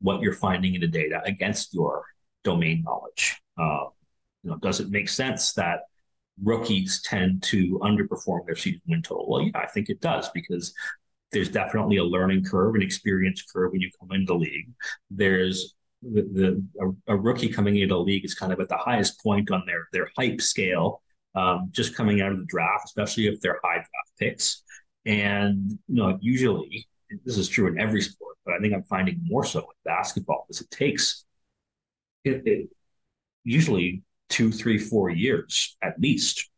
what 0.02 0.22
you're 0.22 0.34
finding 0.34 0.74
in 0.74 0.82
the 0.82 0.88
data 0.88 1.22
against 1.26 1.76
your 1.76 2.06
domain 2.44 2.82
knowledge. 2.84 3.40
Uh, 3.56 3.86
you 4.44 4.50
know, 4.50 4.58
does 4.58 4.80
it 4.80 4.90
make 4.90 5.10
sense 5.10 5.54
that 5.54 5.82
rookies 6.44 7.02
tend 7.04 7.44
to 7.44 7.80
underperform 7.84 8.46
their 8.46 8.56
season 8.56 8.82
win 8.88 9.02
total? 9.02 9.30
Well, 9.30 9.42
yeah, 9.42 9.58
I 9.58 9.68
think 9.68 9.90
it 9.90 10.02
does 10.02 10.30
because 10.30 10.74
there's 11.32 11.50
definitely 11.50 11.98
a 11.98 12.04
learning 12.04 12.44
curve, 12.44 12.76
an 12.76 12.82
experience 12.82 13.44
curve 13.44 13.72
when 13.72 13.82
you 13.82 13.90
come 14.00 14.12
into 14.12 14.34
the 14.34 14.40
league. 14.40 14.70
There's 15.10 15.76
the, 16.02 16.22
the 16.34 16.94
a, 17.08 17.14
a, 17.14 17.18
rookie 17.18 17.50
coming 17.50 17.78
into 17.78 17.96
the 17.96 18.00
league 18.00 18.26
is 18.26 18.34
kind 18.34 18.52
of 18.52 18.60
at 18.60 18.70
the 18.70 18.78
highest 18.78 19.22
point 19.22 19.52
on 19.52 19.64
their 19.66 19.88
their 19.94 20.10
hype 20.18 20.42
scale, 20.42 21.02
um, 21.36 21.70
just 21.72 21.96
coming 21.96 22.22
out 22.22 22.32
of 22.32 22.40
the 22.40 22.46
draft, 22.46 22.86
especially 22.86 23.28
if 23.28 23.40
they're 23.40 23.60
high 23.64 23.76
draft 23.76 24.12
picks. 24.20 24.64
And 25.06 25.72
you 25.88 25.96
know, 25.96 26.18
usually 26.22 26.88
this 27.26 27.38
is 27.38 27.48
true 27.48 27.68
in 27.68 27.80
every 27.80 28.02
sport, 28.02 28.38
but 28.46 28.56
I 28.56 28.60
think 28.60 28.74
I'm 28.74 28.84
finding 28.84 29.20
more 29.24 29.46
so 29.46 29.60
in 29.60 29.66
basketball 29.86 30.46
because 30.48 30.62
it 30.62 30.72
takes 30.72 31.26
it, 32.24 32.44
it 32.46 32.70
usually 33.44 34.04
two, 34.32 34.52
three, 34.52 34.78
four 34.78 35.10
years 35.10 35.78
at 35.84 36.00
least 36.00 36.50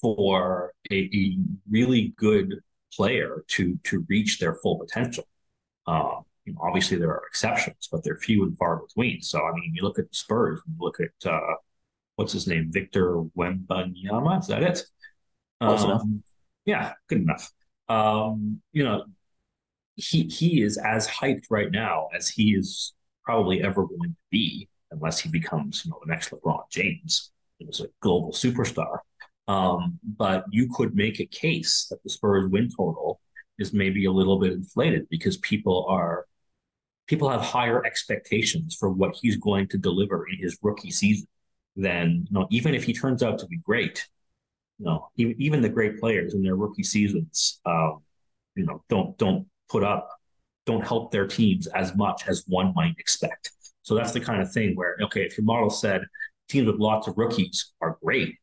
for 0.00 0.72
a, 0.90 0.94
a 0.94 1.36
really 1.70 2.14
good 2.16 2.60
player 2.92 3.44
to 3.48 3.78
to 3.84 4.04
reach 4.08 4.38
their 4.38 4.54
full 4.54 4.78
potential. 4.78 5.24
Uh, 5.86 6.20
you 6.44 6.52
know, 6.52 6.60
obviously 6.62 6.96
there 6.98 7.10
are 7.10 7.22
exceptions, 7.26 7.88
but 7.90 8.04
they're 8.04 8.16
few 8.16 8.44
and 8.44 8.56
far 8.56 8.76
between. 8.76 9.20
So 9.22 9.44
I 9.44 9.52
mean, 9.52 9.72
you 9.74 9.82
look 9.82 9.98
at 9.98 10.08
the 10.10 10.16
Spurs, 10.16 10.60
you 10.66 10.74
look 10.78 10.98
at 11.00 11.30
uh, 11.30 11.54
what's 12.16 12.32
his 12.32 12.46
name, 12.46 12.70
Victor 12.70 13.22
Wembanyama. 13.36 14.40
Is 14.40 14.46
that 14.48 14.62
it? 14.62 14.82
Um, 15.60 16.22
yeah, 16.64 16.92
good 17.08 17.22
enough. 17.22 17.50
Um, 17.88 18.60
you 18.72 18.84
know, 18.84 19.04
he 19.96 20.24
he 20.24 20.62
is 20.62 20.78
as 20.78 21.08
hyped 21.08 21.46
right 21.50 21.70
now 21.70 22.08
as 22.14 22.28
he 22.28 22.54
is 22.54 22.92
probably 23.24 23.62
ever 23.62 23.86
going 23.86 24.10
to 24.10 24.16
be 24.30 24.68
unless 24.94 25.20
he 25.20 25.28
becomes, 25.28 25.84
you 25.84 25.90
know, 25.90 26.00
the 26.04 26.10
next 26.10 26.30
LeBron 26.30 26.70
James, 26.70 27.30
was 27.66 27.80
a 27.80 27.88
global 28.00 28.32
superstar. 28.32 28.98
Um, 29.46 29.98
but 30.02 30.44
you 30.50 30.68
could 30.72 30.94
make 30.94 31.20
a 31.20 31.26
case 31.26 31.86
that 31.90 32.02
the 32.02 32.10
Spurs 32.10 32.48
win 32.48 32.70
total 32.74 33.20
is 33.58 33.72
maybe 33.72 34.06
a 34.06 34.12
little 34.12 34.38
bit 34.38 34.52
inflated 34.52 35.06
because 35.10 35.36
people 35.38 35.86
are 35.88 36.26
people 37.06 37.28
have 37.28 37.42
higher 37.42 37.84
expectations 37.84 38.74
for 38.78 38.88
what 38.88 39.14
he's 39.20 39.36
going 39.36 39.68
to 39.68 39.78
deliver 39.78 40.26
in 40.28 40.38
his 40.38 40.58
rookie 40.62 40.90
season 40.90 41.28
than 41.76 42.26
you 42.28 42.38
know 42.38 42.46
even 42.50 42.74
if 42.74 42.84
he 42.84 42.92
turns 42.92 43.22
out 43.22 43.38
to 43.38 43.46
be 43.46 43.58
great 43.58 44.08
you 44.78 44.86
know 44.86 45.08
even, 45.16 45.34
even 45.38 45.60
the 45.60 45.68
great 45.68 46.00
players 46.00 46.34
in 46.34 46.42
their 46.42 46.56
rookie 46.56 46.82
seasons 46.82 47.60
um, 47.66 47.98
you 48.56 48.64
know 48.64 48.82
don't 48.88 49.16
don't 49.18 49.46
put 49.68 49.84
up 49.84 50.08
don't 50.64 50.86
help 50.86 51.12
their 51.12 51.26
teams 51.26 51.66
as 51.68 51.94
much 51.94 52.26
as 52.26 52.44
one 52.46 52.72
might 52.74 52.94
expect 52.98 53.50
so 53.84 53.94
that's 53.94 54.12
the 54.12 54.20
kind 54.20 54.40
of 54.40 54.50
thing 54.50 54.74
where, 54.74 54.96
okay, 55.02 55.20
if 55.20 55.36
your 55.36 55.44
model 55.44 55.68
said 55.68 56.02
teams 56.48 56.66
with 56.66 56.80
lots 56.80 57.06
of 57.06 57.16
rookies 57.18 57.72
are 57.82 57.98
great, 58.02 58.34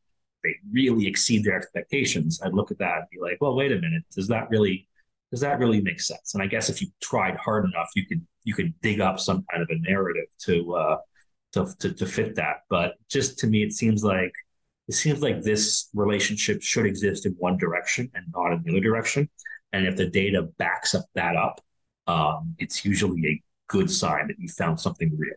they 0.44 0.54
really 0.72 1.06
exceed 1.06 1.44
their 1.44 1.56
expectations, 1.56 2.40
I'd 2.42 2.54
look 2.54 2.70
at 2.70 2.78
that 2.78 2.98
and 2.98 3.06
be 3.10 3.18
like, 3.20 3.38
well, 3.40 3.56
wait 3.56 3.72
a 3.72 3.74
minute, 3.74 4.04
does 4.14 4.28
that 4.28 4.48
really 4.50 4.88
does 5.32 5.40
that 5.40 5.58
really 5.58 5.80
make 5.80 6.00
sense? 6.00 6.34
And 6.34 6.42
I 6.42 6.46
guess 6.46 6.68
if 6.68 6.80
you 6.80 6.88
tried 7.00 7.36
hard 7.36 7.64
enough, 7.64 7.88
you 7.96 8.06
could 8.06 8.24
you 8.44 8.54
could 8.54 8.72
dig 8.82 9.00
up 9.00 9.18
some 9.18 9.44
kind 9.50 9.62
of 9.62 9.68
a 9.70 9.80
narrative 9.80 10.26
to 10.44 10.74
uh, 10.74 10.96
to, 11.54 11.74
to 11.80 11.92
to 11.92 12.06
fit 12.06 12.36
that. 12.36 12.58
But 12.70 12.94
just 13.08 13.38
to 13.40 13.46
me, 13.48 13.64
it 13.64 13.72
seems 13.72 14.04
like 14.04 14.32
it 14.88 14.94
seems 14.94 15.22
like 15.22 15.42
this 15.42 15.88
relationship 15.94 16.62
should 16.62 16.86
exist 16.86 17.26
in 17.26 17.32
one 17.38 17.56
direction 17.56 18.10
and 18.14 18.26
not 18.34 18.52
in 18.52 18.62
the 18.62 18.70
other 18.70 18.80
direction. 18.80 19.28
And 19.72 19.86
if 19.86 19.96
the 19.96 20.06
data 20.06 20.42
backs 20.58 20.94
up 20.94 21.06
that 21.14 21.34
up, 21.34 21.60
um, 22.06 22.54
it's 22.58 22.84
usually 22.84 23.26
a 23.26 23.42
good 23.72 23.90
sign 23.90 24.28
that 24.28 24.36
you 24.38 24.48
found 24.48 24.78
something 24.78 25.10
real. 25.16 25.34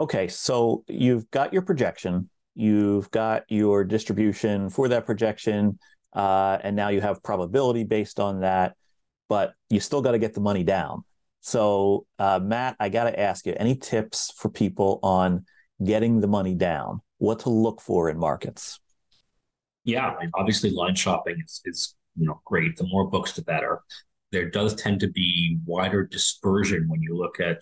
Okay, 0.00 0.28
so 0.28 0.84
you've 0.86 1.30
got 1.30 1.52
your 1.52 1.62
projection, 1.62 2.28
you've 2.54 3.10
got 3.10 3.44
your 3.48 3.84
distribution 3.84 4.68
for 4.68 4.88
that 4.88 5.06
projection, 5.06 5.78
uh, 6.12 6.58
and 6.62 6.76
now 6.76 6.88
you 6.88 7.00
have 7.00 7.22
probability 7.22 7.84
based 7.84 8.20
on 8.20 8.40
that, 8.40 8.76
but 9.28 9.54
you 9.70 9.80
still 9.80 10.02
got 10.02 10.12
to 10.12 10.18
get 10.18 10.34
the 10.34 10.40
money 10.40 10.62
down. 10.62 11.04
So, 11.40 12.06
uh, 12.18 12.38
Matt, 12.42 12.76
I 12.78 12.88
got 12.88 13.04
to 13.04 13.18
ask 13.18 13.46
you 13.46 13.54
any 13.56 13.76
tips 13.76 14.32
for 14.36 14.50
people 14.50 15.00
on 15.02 15.46
getting 15.82 16.20
the 16.20 16.26
money 16.26 16.54
down? 16.54 17.00
What 17.18 17.40
to 17.40 17.50
look 17.50 17.80
for 17.80 18.10
in 18.10 18.18
markets? 18.18 18.80
Yeah, 19.84 20.08
I 20.08 20.20
mean, 20.20 20.30
obviously, 20.34 20.70
line 20.70 20.94
shopping 20.94 21.36
is, 21.44 21.60
is 21.64 21.94
you 22.16 22.26
know 22.26 22.40
great. 22.44 22.76
The 22.76 22.86
more 22.86 23.08
books, 23.08 23.32
the 23.32 23.42
better 23.42 23.82
there 24.34 24.50
does 24.50 24.74
tend 24.74 25.00
to 25.00 25.08
be 25.08 25.58
wider 25.64 26.04
dispersion 26.04 26.88
when 26.88 27.00
you 27.00 27.16
look 27.16 27.40
at 27.40 27.58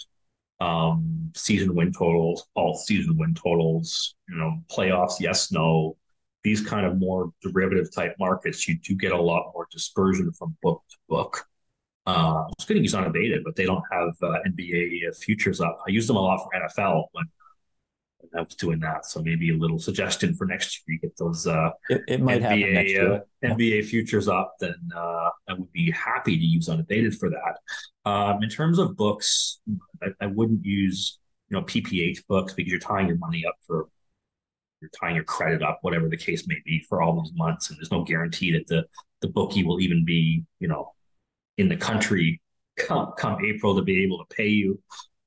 um, 0.60 1.30
season 1.34 1.74
win 1.74 1.92
totals, 1.92 2.46
all 2.54 2.74
season 2.74 3.18
win 3.18 3.34
totals, 3.34 4.14
you 4.28 4.36
know, 4.36 4.58
playoffs, 4.70 5.20
yes, 5.20 5.52
no, 5.52 5.96
these 6.44 6.64
kind 6.64 6.86
of 6.86 6.98
more 6.98 7.30
derivative 7.42 7.92
type 7.94 8.14
markets, 8.18 8.66
you 8.66 8.78
do 8.78 8.94
get 8.94 9.12
a 9.12 9.20
lot 9.20 9.52
more 9.54 9.66
dispersion 9.70 10.32
from 10.32 10.56
book 10.62 10.82
to 10.90 10.96
book. 11.08 11.44
Uh, 12.06 12.44
I 12.46 12.50
was 12.58 12.66
going 12.66 12.78
to 12.78 12.82
use 12.82 12.94
unabated, 12.94 13.44
but 13.44 13.54
they 13.54 13.64
don't 13.64 13.84
have 13.92 14.14
uh, 14.22 14.38
NBA 14.48 15.16
futures 15.16 15.60
up. 15.60 15.78
I 15.86 15.90
use 15.90 16.06
them 16.06 16.16
a 16.16 16.20
lot 16.20 16.42
for 16.42 16.50
NFL 16.58 17.04
when 17.12 17.26
I 18.36 18.40
was 18.40 18.54
doing 18.54 18.80
that. 18.80 19.06
So 19.06 19.22
maybe 19.22 19.50
a 19.50 19.56
little 19.56 19.78
suggestion 19.78 20.34
for 20.34 20.46
next 20.46 20.82
year. 20.86 20.94
You 20.94 21.00
get 21.00 21.16
those 21.16 21.46
uh, 21.46 21.70
it, 21.88 22.02
it 22.08 22.20
might 22.20 22.42
NBA, 22.42 22.72
next 22.72 22.90
year. 22.90 23.12
Uh, 23.14 23.20
NBA 23.44 23.84
futures 23.86 24.28
up, 24.28 24.54
then 24.60 24.74
uh, 24.94 25.30
I 25.48 25.54
would 25.54 25.72
be 25.72 25.90
happy 25.90 26.36
to 26.38 26.44
use 26.44 26.68
unabated 26.68 27.16
for 27.16 27.30
that. 27.30 28.10
Um, 28.10 28.42
in 28.42 28.48
terms 28.48 28.78
of 28.78 28.96
books, 28.96 29.60
I, 30.02 30.08
I, 30.20 30.26
wouldn't 30.26 30.64
use 30.64 31.18
you 31.48 31.56
know 31.56 31.64
PPH 31.64 32.26
books 32.26 32.54
because 32.54 32.70
you're 32.70 32.80
tying 32.80 33.06
your 33.06 33.18
money 33.18 33.44
up 33.46 33.54
for 33.66 33.88
you're 34.80 34.90
tying 35.00 35.14
your 35.14 35.24
credit 35.24 35.62
up, 35.62 35.78
whatever 35.82 36.08
the 36.08 36.16
case 36.16 36.48
may 36.48 36.56
be, 36.64 36.84
for 36.88 37.02
all 37.02 37.14
those 37.14 37.32
months, 37.34 37.70
and 37.70 37.78
there's 37.78 37.92
no 37.92 38.02
guarantee 38.02 38.52
that 38.52 38.66
the 38.66 38.84
the 39.20 39.28
bookie 39.28 39.62
will 39.62 39.80
even 39.80 40.04
be 40.04 40.44
you 40.58 40.68
know 40.68 40.92
in 41.58 41.68
the 41.68 41.76
country 41.76 42.40
come 42.76 43.12
come 43.16 43.44
April 43.44 43.76
to 43.76 43.82
be 43.82 44.02
able 44.02 44.18
to 44.18 44.34
pay 44.34 44.48
you. 44.48 44.80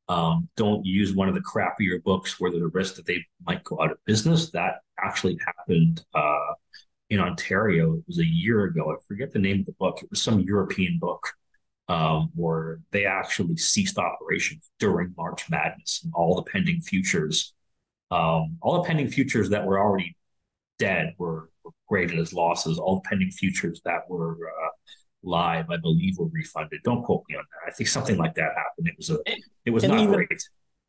Um, 0.08 0.50
don't 0.56 0.86
use 0.86 1.14
one 1.14 1.28
of 1.28 1.36
the 1.36 1.42
crappier 1.42 2.02
books 2.04 2.40
where 2.40 2.52
there's 2.52 2.64
a 2.64 2.68
risk 2.68 2.96
that 2.96 3.06
they 3.06 3.26
might 3.46 3.64
go 3.64 3.82
out 3.82 3.92
of 3.92 3.98
business. 4.06 4.52
That 4.52 4.76
actually 5.04 5.40
happened 5.46 6.04
uh, 6.14 6.54
in 7.10 7.20
Ontario. 7.20 7.96
It 7.96 8.04
was 8.08 8.20
a 8.20 8.26
year 8.26 8.66
ago. 8.66 8.92
I 8.92 8.96
forget 9.08 9.32
the 9.32 9.40
name 9.40 9.62
of 9.62 9.66
the 9.66 9.72
book. 9.74 10.00
It 10.04 10.10
was 10.10 10.22
some 10.22 10.42
European 10.42 11.00
book 11.00 11.28
um, 11.88 12.30
where 12.36 12.80
they 12.92 13.06
actually 13.06 13.58
ceased 13.58 13.98
operations 13.98 14.70
during 14.80 15.14
March 15.18 15.50
Madness 15.50 16.02
and 16.04 16.14
all 16.16 16.36
the 16.36 16.50
pending 16.50 16.82
futures, 16.82 17.54
um, 18.12 18.58
all 18.62 18.82
the 18.82 18.88
pending 18.88 19.10
futures 19.10 19.50
that 19.50 19.66
were 19.66 19.80
already 19.80 20.16
dead 20.80 21.14
were, 21.18 21.50
were 21.64 21.72
graded 21.88 22.20
as 22.20 22.34
losses. 22.34 22.80
All 22.80 22.96
the 22.96 23.10
pending 23.10 23.32
futures 23.32 23.82
that 23.86 24.10
were 24.10 24.34
uh, 24.34 24.70
live, 25.26 25.70
I 25.70 25.78
believe, 25.78 26.18
were 26.18 26.28
refunded. 26.28 26.82
Don't 26.84 27.04
quote 27.04 27.24
me 27.30 27.36
on 27.36 27.44
that. 27.44 27.72
I 27.72 27.76
think 27.76 27.90
something 27.90 28.18
like 28.18 28.36
that 28.36 28.52
happened. 28.56 28.88
It 28.88 28.96
was 28.98 29.10
a, 29.10 29.20
it 29.66 29.72
was 29.72 29.84
and 29.84 29.94
not 29.94 30.02
even, 30.02 30.14
great. 30.14 30.30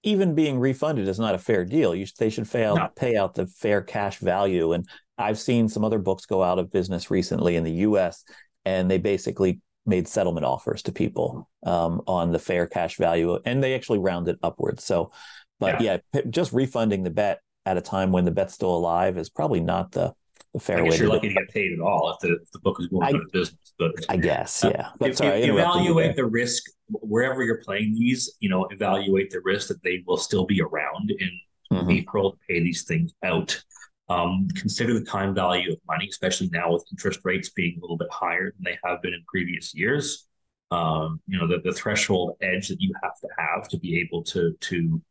Even 0.02 0.34
being 0.34 0.58
refunded 0.58 1.08
is 1.08 1.18
not 1.18 1.34
a 1.34 1.38
fair 1.38 1.64
deal. 1.64 1.94
You, 1.94 2.06
they 2.18 2.30
should 2.30 2.48
fail, 2.48 2.76
no. 2.76 2.88
pay 2.94 3.16
out 3.16 3.34
the 3.34 3.46
fair 3.46 3.82
cash 3.82 4.18
value. 4.18 4.72
And 4.72 4.86
I've 5.18 5.38
seen 5.38 5.68
some 5.68 5.84
other 5.84 5.98
books 5.98 6.26
go 6.26 6.42
out 6.42 6.58
of 6.58 6.70
business 6.70 7.10
recently 7.10 7.56
in 7.56 7.64
the 7.64 7.72
U.S. 7.72 8.24
and 8.64 8.90
they 8.90 8.98
basically 8.98 9.60
made 9.86 10.08
settlement 10.08 10.44
offers 10.44 10.82
to 10.82 10.92
people 10.92 11.48
um, 11.64 12.02
on 12.06 12.32
the 12.32 12.38
fair 12.38 12.66
cash 12.66 12.96
value, 12.96 13.38
and 13.44 13.62
they 13.62 13.74
actually 13.74 14.00
rounded 14.00 14.36
upwards. 14.42 14.84
So, 14.84 15.12
but 15.60 15.80
yeah. 15.80 15.98
yeah, 16.12 16.22
just 16.28 16.52
refunding 16.52 17.04
the 17.04 17.10
bet 17.10 17.40
at 17.64 17.76
a 17.76 17.80
time 17.80 18.12
when 18.12 18.24
the 18.24 18.30
bet's 18.30 18.54
still 18.54 18.74
alive 18.76 19.16
is 19.16 19.30
probably 19.30 19.60
not 19.60 19.92
the 19.92 20.12
a 20.56 20.60
fair 20.60 20.78
I 20.78 20.84
guess 20.84 20.98
you're 20.98 21.08
lucky 21.08 21.28
to 21.28 21.34
get 21.34 21.48
paid 21.50 21.72
at 21.72 21.80
all 21.80 22.10
if 22.10 22.18
the, 22.20 22.34
if 22.42 22.50
the 22.50 22.58
book 22.58 22.80
is 22.80 22.88
going 22.88 23.06
out 23.06 23.14
of 23.14 23.30
business. 23.32 23.74
But 23.78 23.92
I 24.08 24.16
guess, 24.16 24.64
uh, 24.64 24.70
yeah. 24.70 24.88
But 24.98 25.10
if, 25.10 25.16
sorry, 25.18 25.42
evaluate 25.42 26.16
the 26.16 26.24
risk 26.24 26.64
wherever 26.88 27.42
you're 27.42 27.62
playing 27.62 27.94
these. 27.94 28.34
You 28.40 28.48
know, 28.48 28.64
evaluate 28.66 29.30
the 29.30 29.40
risk 29.44 29.68
that 29.68 29.82
they 29.82 30.02
will 30.06 30.16
still 30.16 30.46
be 30.46 30.62
around 30.62 31.10
in 31.10 31.30
mm-hmm. 31.72 31.90
April 31.90 32.32
to 32.32 32.38
pay 32.48 32.60
these 32.60 32.84
things 32.84 33.12
out. 33.22 33.62
Um, 34.08 34.48
consider 34.54 34.94
the 34.94 35.04
time 35.04 35.34
value 35.34 35.72
of 35.72 35.78
money, 35.86 36.08
especially 36.08 36.48
now 36.52 36.72
with 36.72 36.84
interest 36.90 37.20
rates 37.24 37.50
being 37.50 37.76
a 37.76 37.80
little 37.80 37.96
bit 37.96 38.08
higher 38.10 38.52
than 38.52 38.64
they 38.64 38.78
have 38.84 39.02
been 39.02 39.12
in 39.12 39.22
previous 39.26 39.74
years. 39.74 40.26
Um, 40.70 41.20
you 41.26 41.38
know, 41.38 41.46
the, 41.46 41.60
the 41.62 41.72
threshold 41.72 42.36
edge 42.40 42.68
that 42.68 42.80
you 42.80 42.92
have 43.02 43.18
to 43.20 43.28
have 43.38 43.68
to 43.68 43.78
be 43.78 44.00
able 44.00 44.22
to 44.24 44.56
to 44.58 45.02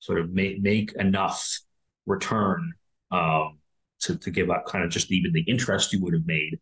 sort 0.00 0.20
of 0.20 0.30
make 0.32 0.60
make 0.62 0.92
enough 0.92 1.60
return 2.06 2.72
um, 3.10 3.58
to 4.02 4.16
to 4.18 4.30
give 4.30 4.50
up 4.50 4.66
kind 4.66 4.84
of 4.84 4.90
just 4.90 5.10
even 5.10 5.32
the 5.32 5.42
interest 5.42 5.92
you 5.92 6.00
would 6.02 6.14
have 6.14 6.26
made 6.26 6.58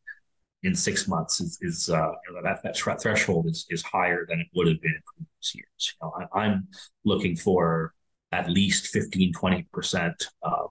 in 0.62 0.74
six 0.74 1.08
months 1.08 1.40
is, 1.40 1.58
is 1.62 1.88
uh, 1.88 2.10
you 2.28 2.34
know, 2.34 2.42
that 2.42 2.62
that 2.62 2.76
threshold 3.00 3.46
is 3.46 3.66
is 3.70 3.82
higher 3.82 4.26
than 4.28 4.40
it 4.40 4.46
would 4.54 4.66
have 4.68 4.80
been 4.80 4.94
in 4.94 5.02
previous 5.06 5.54
years. 5.54 5.94
You 5.94 6.08
know, 6.20 6.28
I, 6.34 6.46
am 6.46 6.68
looking 7.04 7.36
for 7.36 7.94
at 8.32 8.50
least 8.50 8.88
15, 8.88 9.32
20 9.32 9.66
percent 9.72 10.26
uh, 10.42 10.66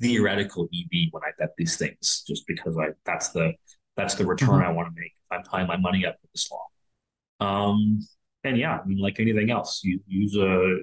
theoretical 0.00 0.64
EV 0.64 1.08
when 1.12 1.22
I 1.22 1.30
bet 1.38 1.50
these 1.56 1.76
things, 1.76 2.24
just 2.26 2.46
because 2.46 2.76
I 2.76 2.88
that's 3.04 3.30
the 3.30 3.52
that's 3.96 4.14
the 4.14 4.26
return 4.26 4.60
mm-hmm. 4.60 4.68
I 4.68 4.72
want 4.72 4.88
to 4.88 5.00
make. 5.00 5.12
I'm 5.30 5.44
tying 5.44 5.66
my 5.66 5.76
money 5.76 6.04
up 6.04 6.16
for 6.20 6.28
this 6.34 6.50
long. 6.50 6.68
Um, 7.40 8.00
and 8.44 8.58
yeah, 8.58 8.78
I 8.78 8.86
mean, 8.86 8.98
like 8.98 9.20
anything 9.20 9.50
else, 9.50 9.82
you 9.84 10.00
use 10.06 10.36
a 10.36 10.78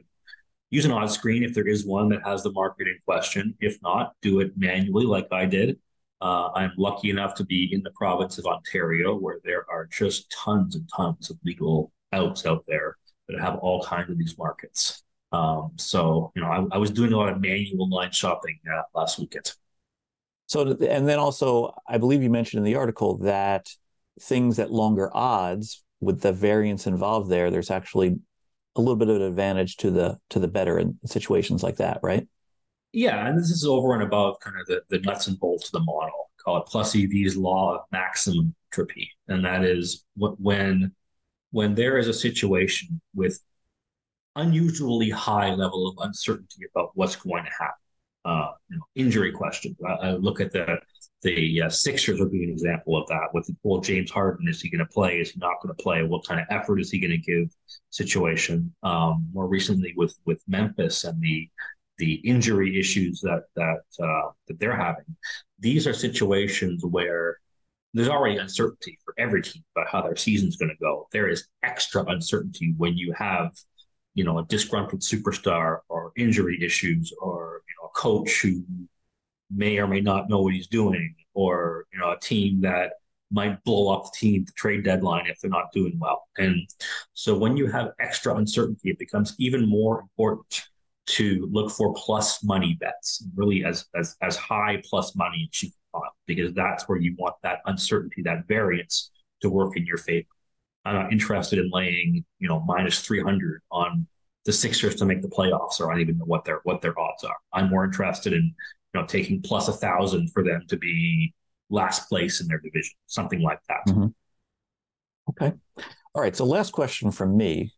use 0.70 0.86
an 0.86 0.92
odd 0.92 1.12
screen 1.12 1.44
if 1.44 1.54
there 1.54 1.68
is 1.68 1.86
one 1.86 2.10
that 2.10 2.22
has 2.26 2.44
the 2.44 2.52
market 2.52 2.88
in 2.88 2.98
question. 3.06 3.56
If 3.60 3.82
not, 3.82 4.14
do 4.22 4.40
it 4.40 4.52
manually 4.56 5.06
like 5.06 5.28
I 5.32 5.46
did. 5.46 5.80
Uh, 6.22 6.50
I'm 6.54 6.74
lucky 6.78 7.10
enough 7.10 7.34
to 7.36 7.46
be 7.46 7.70
in 7.72 7.82
the 7.82 7.92
province 7.92 8.38
of 8.38 8.46
Ontario, 8.46 9.16
where 9.16 9.40
there 9.44 9.66
are 9.70 9.86
just 9.86 10.30
tons 10.32 10.76
and 10.76 10.90
tons 10.94 11.30
of 11.30 11.38
legal 11.46 11.92
outs 12.12 12.46
out 12.46 12.66
there 12.68 12.98
that 13.30 13.40
have 13.40 13.56
all 13.60 13.84
kinds 13.84 14.10
of 14.10 14.18
these 14.18 14.38
markets. 14.38 15.04
Um, 15.32 15.72
so, 15.78 16.32
you 16.36 16.42
know, 16.42 16.50
I, 16.50 16.76
I, 16.76 16.78
was 16.78 16.90
doing 16.90 17.14
a 17.14 17.18
lot 17.18 17.30
of 17.30 17.40
manual 17.40 17.88
line 17.88 18.12
shopping 18.12 18.58
uh, 18.72 18.82
last 18.96 19.20
weekend. 19.20 19.54
So, 20.48 20.72
and 20.72 21.08
then 21.08 21.20
also, 21.20 21.76
I 21.88 22.00
believe 22.00 22.24
you 22.24 22.32
mentioned 22.32 22.60
in 22.60 22.64
the 22.64 22.78
article 22.78 23.20
that 23.20 23.70
things 24.20 24.58
at 24.58 24.72
longer 24.72 25.16
odds 25.16 25.84
with 26.02 26.22
the 26.22 26.34
variance 26.34 26.88
involved 26.88 27.30
there, 27.30 27.52
there's 27.52 27.70
actually 27.70 28.20
a 28.80 28.82
little 28.82 28.96
bit 28.96 29.10
of 29.10 29.18
an 29.18 29.22
advantage 29.22 29.76
to 29.78 29.92
the 29.92 30.18
to 30.30 30.40
the 30.40 30.48
bettor 30.48 30.80
in 30.80 30.98
situations 31.06 31.62
like 31.62 31.76
that, 31.78 32.00
right? 32.02 32.28
Yeah, 32.94 33.28
and 33.28 33.38
this 33.38 33.52
is 33.52 33.66
over 33.66 33.94
and 33.94 34.02
above 34.02 34.40
kind 34.40 34.56
of 34.60 34.66
the, 34.66 34.82
the 34.90 35.00
nuts 35.00 35.28
and 35.28 35.40
bolts 35.40 35.68
of 35.68 35.74
the 35.74 35.82
model. 35.82 36.32
Call 36.44 36.58
it 36.58 36.66
plus 36.66 36.96
EV's 36.96 37.36
law 37.36 37.76
of 37.76 37.82
maximum 37.92 38.56
entropy, 38.72 39.12
and 39.28 39.44
that 39.44 39.64
is 39.64 40.06
when 40.16 40.94
when 41.52 41.76
there 41.76 41.98
is 41.98 42.08
a 42.08 42.14
situation 42.14 43.02
with 43.14 43.40
unusually 44.36 45.10
high 45.10 45.54
level 45.54 45.90
of 45.90 45.96
uncertainty 46.06 46.62
about 46.74 46.92
what's 46.94 47.16
going 47.18 47.44
to 47.44 47.52
happen. 47.52 47.76
Uh, 48.24 48.52
you 48.70 48.78
know, 48.78 48.84
injury 48.96 49.32
question. 49.32 49.76
I, 49.86 49.92
I, 49.92 50.12
look 50.12 50.40
at 50.40 50.52
the 50.52 50.78
the 51.22 51.64
uh, 51.64 51.70
Sixers 51.70 52.20
would 52.20 52.32
be 52.32 52.44
an 52.44 52.50
example 52.50 52.96
of 52.98 53.08
that. 53.08 53.28
With 53.34 53.50
well, 53.64 53.82
James 53.82 54.12
Harden, 54.12 54.48
is 54.48 54.62
he 54.62 54.70
going 54.70 54.80
to 54.80 54.86
play? 54.86 55.20
Is 55.20 55.32
he 55.32 55.40
not 55.40 55.62
going 55.62 55.76
to 55.76 55.84
play? 55.84 56.04
What 56.04 56.26
kind 56.26 56.40
of 56.40 56.48
effort 56.50 56.80
is 56.80 56.92
he 56.92 57.00
going 57.00 57.12
to 57.12 57.18
give? 57.18 57.50
Situation. 57.90 58.74
Um, 58.84 59.28
more 59.34 59.48
recently 59.48 59.94
with 59.98 60.16
with 60.26 60.42
Memphis 60.48 61.04
and 61.04 61.22
the 61.22 61.50
the 61.98 62.16
injury 62.16 62.80
issues 62.80 63.20
that 63.22 63.44
that 63.56 63.82
uh, 64.02 64.32
that 64.48 64.60
they're 64.60 64.76
having. 64.76 65.06
These 65.60 65.88
are 65.88 65.94
situations 65.94 66.84
where 66.86 67.38
there's 67.94 68.10
already 68.10 68.38
uncertainty 68.38 68.98
for 69.04 69.14
every 69.18 69.42
team 69.42 69.64
about 69.76 69.90
how 69.90 70.02
their 70.02 70.16
season's 70.16 70.58
going 70.58 70.70
to 70.70 70.78
go. 70.80 71.08
There 71.12 71.28
is 71.28 71.48
extra 71.64 72.04
uncertainty 72.06 72.74
when 72.78 72.98
you 72.98 73.14
have, 73.14 73.52
you 74.14 74.24
know, 74.24 74.38
a 74.38 74.46
disgruntled 74.46 75.02
superstar 75.02 75.80
or 75.90 76.12
injury 76.16 76.64
issues 76.64 77.12
or 77.22 77.62
you 77.68 77.76
know 77.82 77.88
a 77.88 78.00
coach 78.00 78.42
who 78.42 78.64
may 79.52 79.78
or 79.78 79.88
may 79.88 80.02
not 80.02 80.30
know 80.30 80.42
what 80.42 80.54
he's 80.54 80.68
doing 80.68 81.16
or 81.34 81.86
you 81.94 82.00
know 82.00 82.12
a 82.12 82.20
team 82.20 82.62
that 82.62 82.94
might 83.32 83.64
blow 83.64 83.94
up 83.94 84.06
the 84.06 84.12
team 84.18 84.44
the 84.46 84.52
trade 84.54 84.84
deadline 84.84 85.28
if 85.28 85.40
they're 85.40 85.52
not 85.52 85.72
doing 85.74 85.98
well. 86.00 86.28
And 86.38 86.68
so 87.14 87.38
when 87.38 87.56
you 87.58 87.68
have 87.68 87.92
extra 88.00 88.36
uncertainty, 88.36 88.90
it 88.90 89.00
becomes 89.00 89.36
even 89.38 89.68
more 89.70 90.00
important 90.00 90.64
to 91.08 91.48
look 91.52 91.72
for 91.72 91.94
plus 91.94 92.44
money 92.44 92.78
bets, 92.80 93.24
really 93.36 93.66
as 93.66 93.86
as 93.96 94.16
as 94.22 94.36
high 94.36 94.82
plus 94.86 95.16
money 95.16 95.50
as 95.52 95.64
you 95.64 95.70
can 95.70 96.02
because 96.28 96.54
that's 96.54 96.88
where 96.88 97.00
you 97.00 97.16
want 97.18 97.36
that 97.42 97.60
uncertainty, 97.66 98.22
that 98.22 98.48
variance 98.48 99.10
to 99.42 99.50
work 99.50 99.76
in 99.76 99.86
your 99.86 99.98
favor. 99.98 100.28
I'm 100.86 100.96
not 100.96 101.12
interested 101.12 101.60
in 101.60 101.70
laying, 101.72 102.24
you 102.40 102.48
know, 102.48 102.60
minus 102.62 103.02
300 103.02 103.62
on 103.72 104.08
the 104.46 104.54
Sixers 104.54 104.96
to 104.96 105.06
make 105.06 105.22
the 105.22 105.28
playoffs, 105.28 105.80
or 105.80 105.90
I 105.92 105.96
don't 105.96 106.02
even 106.02 106.18
know 106.20 106.26
what 106.26 106.46
their 106.46 106.62
what 106.64 106.82
their 106.82 106.98
odds 107.00 107.24
are. 107.24 107.36
I'm 107.54 107.70
more 107.70 107.84
interested 107.86 108.34
in, 108.34 108.54
you 108.94 109.02
know, 109.02 109.08
taking 109.08 109.42
plus 109.42 109.68
a 109.68 109.74
thousand 109.74 110.30
for 110.32 110.44
them 110.44 110.64
to 110.68 110.78
be 110.78 111.34
last 111.70 112.10
place 112.10 112.42
in 112.42 112.48
their 112.48 112.60
division, 112.60 112.94
something 113.06 113.42
like 113.42 113.60
that. 113.68 113.82
Mm-hmm. 113.88 114.08
Okay. 115.30 115.54
All 116.16 116.22
right. 116.22 116.36
So 116.36 116.46
last 116.46 116.72
question 116.72 117.12
from 117.12 117.38
me 117.38 117.72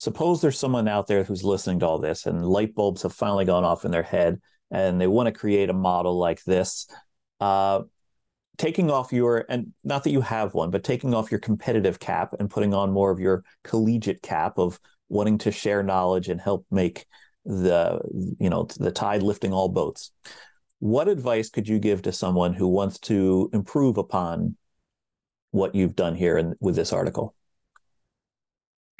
suppose 0.00 0.40
there's 0.40 0.58
someone 0.58 0.88
out 0.88 1.06
there 1.06 1.22
who's 1.22 1.44
listening 1.44 1.78
to 1.78 1.86
all 1.86 1.98
this 1.98 2.26
and 2.26 2.44
light 2.44 2.74
bulbs 2.74 3.02
have 3.02 3.12
finally 3.12 3.44
gone 3.44 3.64
off 3.64 3.84
in 3.84 3.90
their 3.90 4.02
head 4.02 4.40
and 4.70 5.00
they 5.00 5.06
want 5.06 5.26
to 5.26 5.32
create 5.32 5.68
a 5.68 5.74
model 5.74 6.18
like 6.18 6.42
this 6.44 6.88
uh, 7.40 7.80
taking 8.56 8.90
off 8.90 9.12
your 9.12 9.44
and 9.48 9.72
not 9.84 10.02
that 10.02 10.10
you 10.10 10.20
have 10.20 10.54
one 10.54 10.70
but 10.70 10.82
taking 10.82 11.14
off 11.14 11.30
your 11.30 11.40
competitive 11.40 12.00
cap 12.00 12.34
and 12.38 12.50
putting 12.50 12.74
on 12.74 12.90
more 12.90 13.10
of 13.10 13.20
your 13.20 13.44
collegiate 13.62 14.22
cap 14.22 14.58
of 14.58 14.80
wanting 15.08 15.38
to 15.38 15.52
share 15.52 15.82
knowledge 15.82 16.28
and 16.28 16.40
help 16.40 16.66
make 16.70 17.06
the 17.44 18.00
you 18.38 18.50
know 18.50 18.66
the 18.78 18.90
tide 18.90 19.22
lifting 19.22 19.52
all 19.52 19.68
boats 19.68 20.12
what 20.80 21.08
advice 21.08 21.48
could 21.48 21.68
you 21.68 21.78
give 21.78 22.02
to 22.02 22.12
someone 22.12 22.52
who 22.52 22.68
wants 22.68 22.98
to 22.98 23.48
improve 23.52 23.96
upon 23.96 24.56
what 25.52 25.74
you've 25.74 25.96
done 25.96 26.14
here 26.14 26.36
in, 26.38 26.54
with 26.60 26.74
this 26.74 26.92
article 26.92 27.34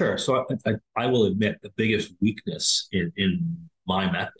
Sure. 0.00 0.16
So 0.16 0.46
I, 0.50 0.70
I, 0.70 0.74
I, 0.96 1.06
will 1.08 1.26
admit 1.26 1.58
the 1.60 1.68
biggest 1.76 2.14
weakness 2.22 2.88
in, 2.92 3.12
in 3.18 3.68
my 3.86 4.10
method 4.10 4.32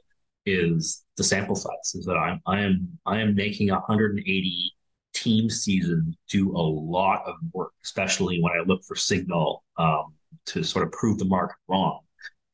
is 0.46 1.05
the 1.18 1.24
sample 1.24 1.55
size. 1.55 1.94
Is 1.94 2.07
that 2.07 2.16
I'm 2.16 2.40
I 2.46 2.61
am 2.61 2.88
I 3.05 3.20
am 3.20 3.35
making 3.35 3.68
180 3.68 4.72
team 5.12 5.50
seasons 5.50 6.16
do 6.31 6.50
a 6.53 6.64
lot 6.64 7.24
of 7.26 7.35
work, 7.53 7.72
especially 7.85 8.40
when 8.40 8.55
I 8.55 8.64
look 8.64 8.83
for 8.85 8.94
signal 8.94 9.62
um, 9.76 10.14
to 10.46 10.62
sort 10.62 10.87
of 10.87 10.92
prove 10.92 11.18
the 11.18 11.26
market 11.26 11.57
wrong 11.68 12.00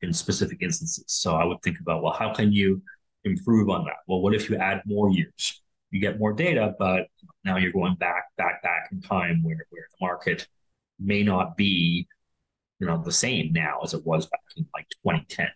in 0.01 0.11
specific 0.11 0.57
instances. 0.61 1.05
So 1.07 1.35
I 1.35 1.45
would 1.45 1.61
think 1.61 1.79
about 1.79 2.03
well, 2.03 2.11
how 2.11 2.33
can 2.33 2.51
you 2.51 2.81
improve 3.23 3.69
on 3.69 3.85
that? 3.85 3.97
Well, 4.07 4.21
what 4.21 4.33
if 4.33 4.49
you 4.49 4.57
add 4.57 4.81
more 4.85 5.09
years? 5.09 5.61
You 5.91 6.01
get 6.01 6.19
more 6.19 6.33
data, 6.33 6.75
but 6.77 7.07
now 7.43 7.57
you're 7.57 7.71
going 7.71 7.95
back, 7.95 8.25
back, 8.37 8.61
back 8.61 8.89
in 8.91 9.01
time 9.01 9.41
where 9.43 9.65
where 9.69 9.87
the 9.91 10.05
market 10.05 10.47
may 10.99 11.23
not 11.23 11.55
be 11.55 12.07
you 12.79 12.87
know 12.87 13.01
the 13.03 13.11
same 13.11 13.51
now 13.53 13.79
as 13.83 13.93
it 13.93 14.05
was 14.05 14.27
back 14.27 14.41
in 14.55 14.65
like 14.73 14.87
2010. 15.03 15.47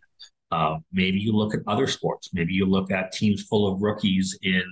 Uh, 0.52 0.78
maybe 0.92 1.20
you 1.20 1.32
look 1.32 1.54
at 1.54 1.62
other 1.68 1.88
sports. 1.88 2.30
Maybe 2.34 2.54
you 2.54 2.66
look 2.66 2.92
at 2.92 3.12
teams 3.12 3.44
full 3.44 3.72
of 3.72 3.82
rookies 3.82 4.38
in 4.42 4.64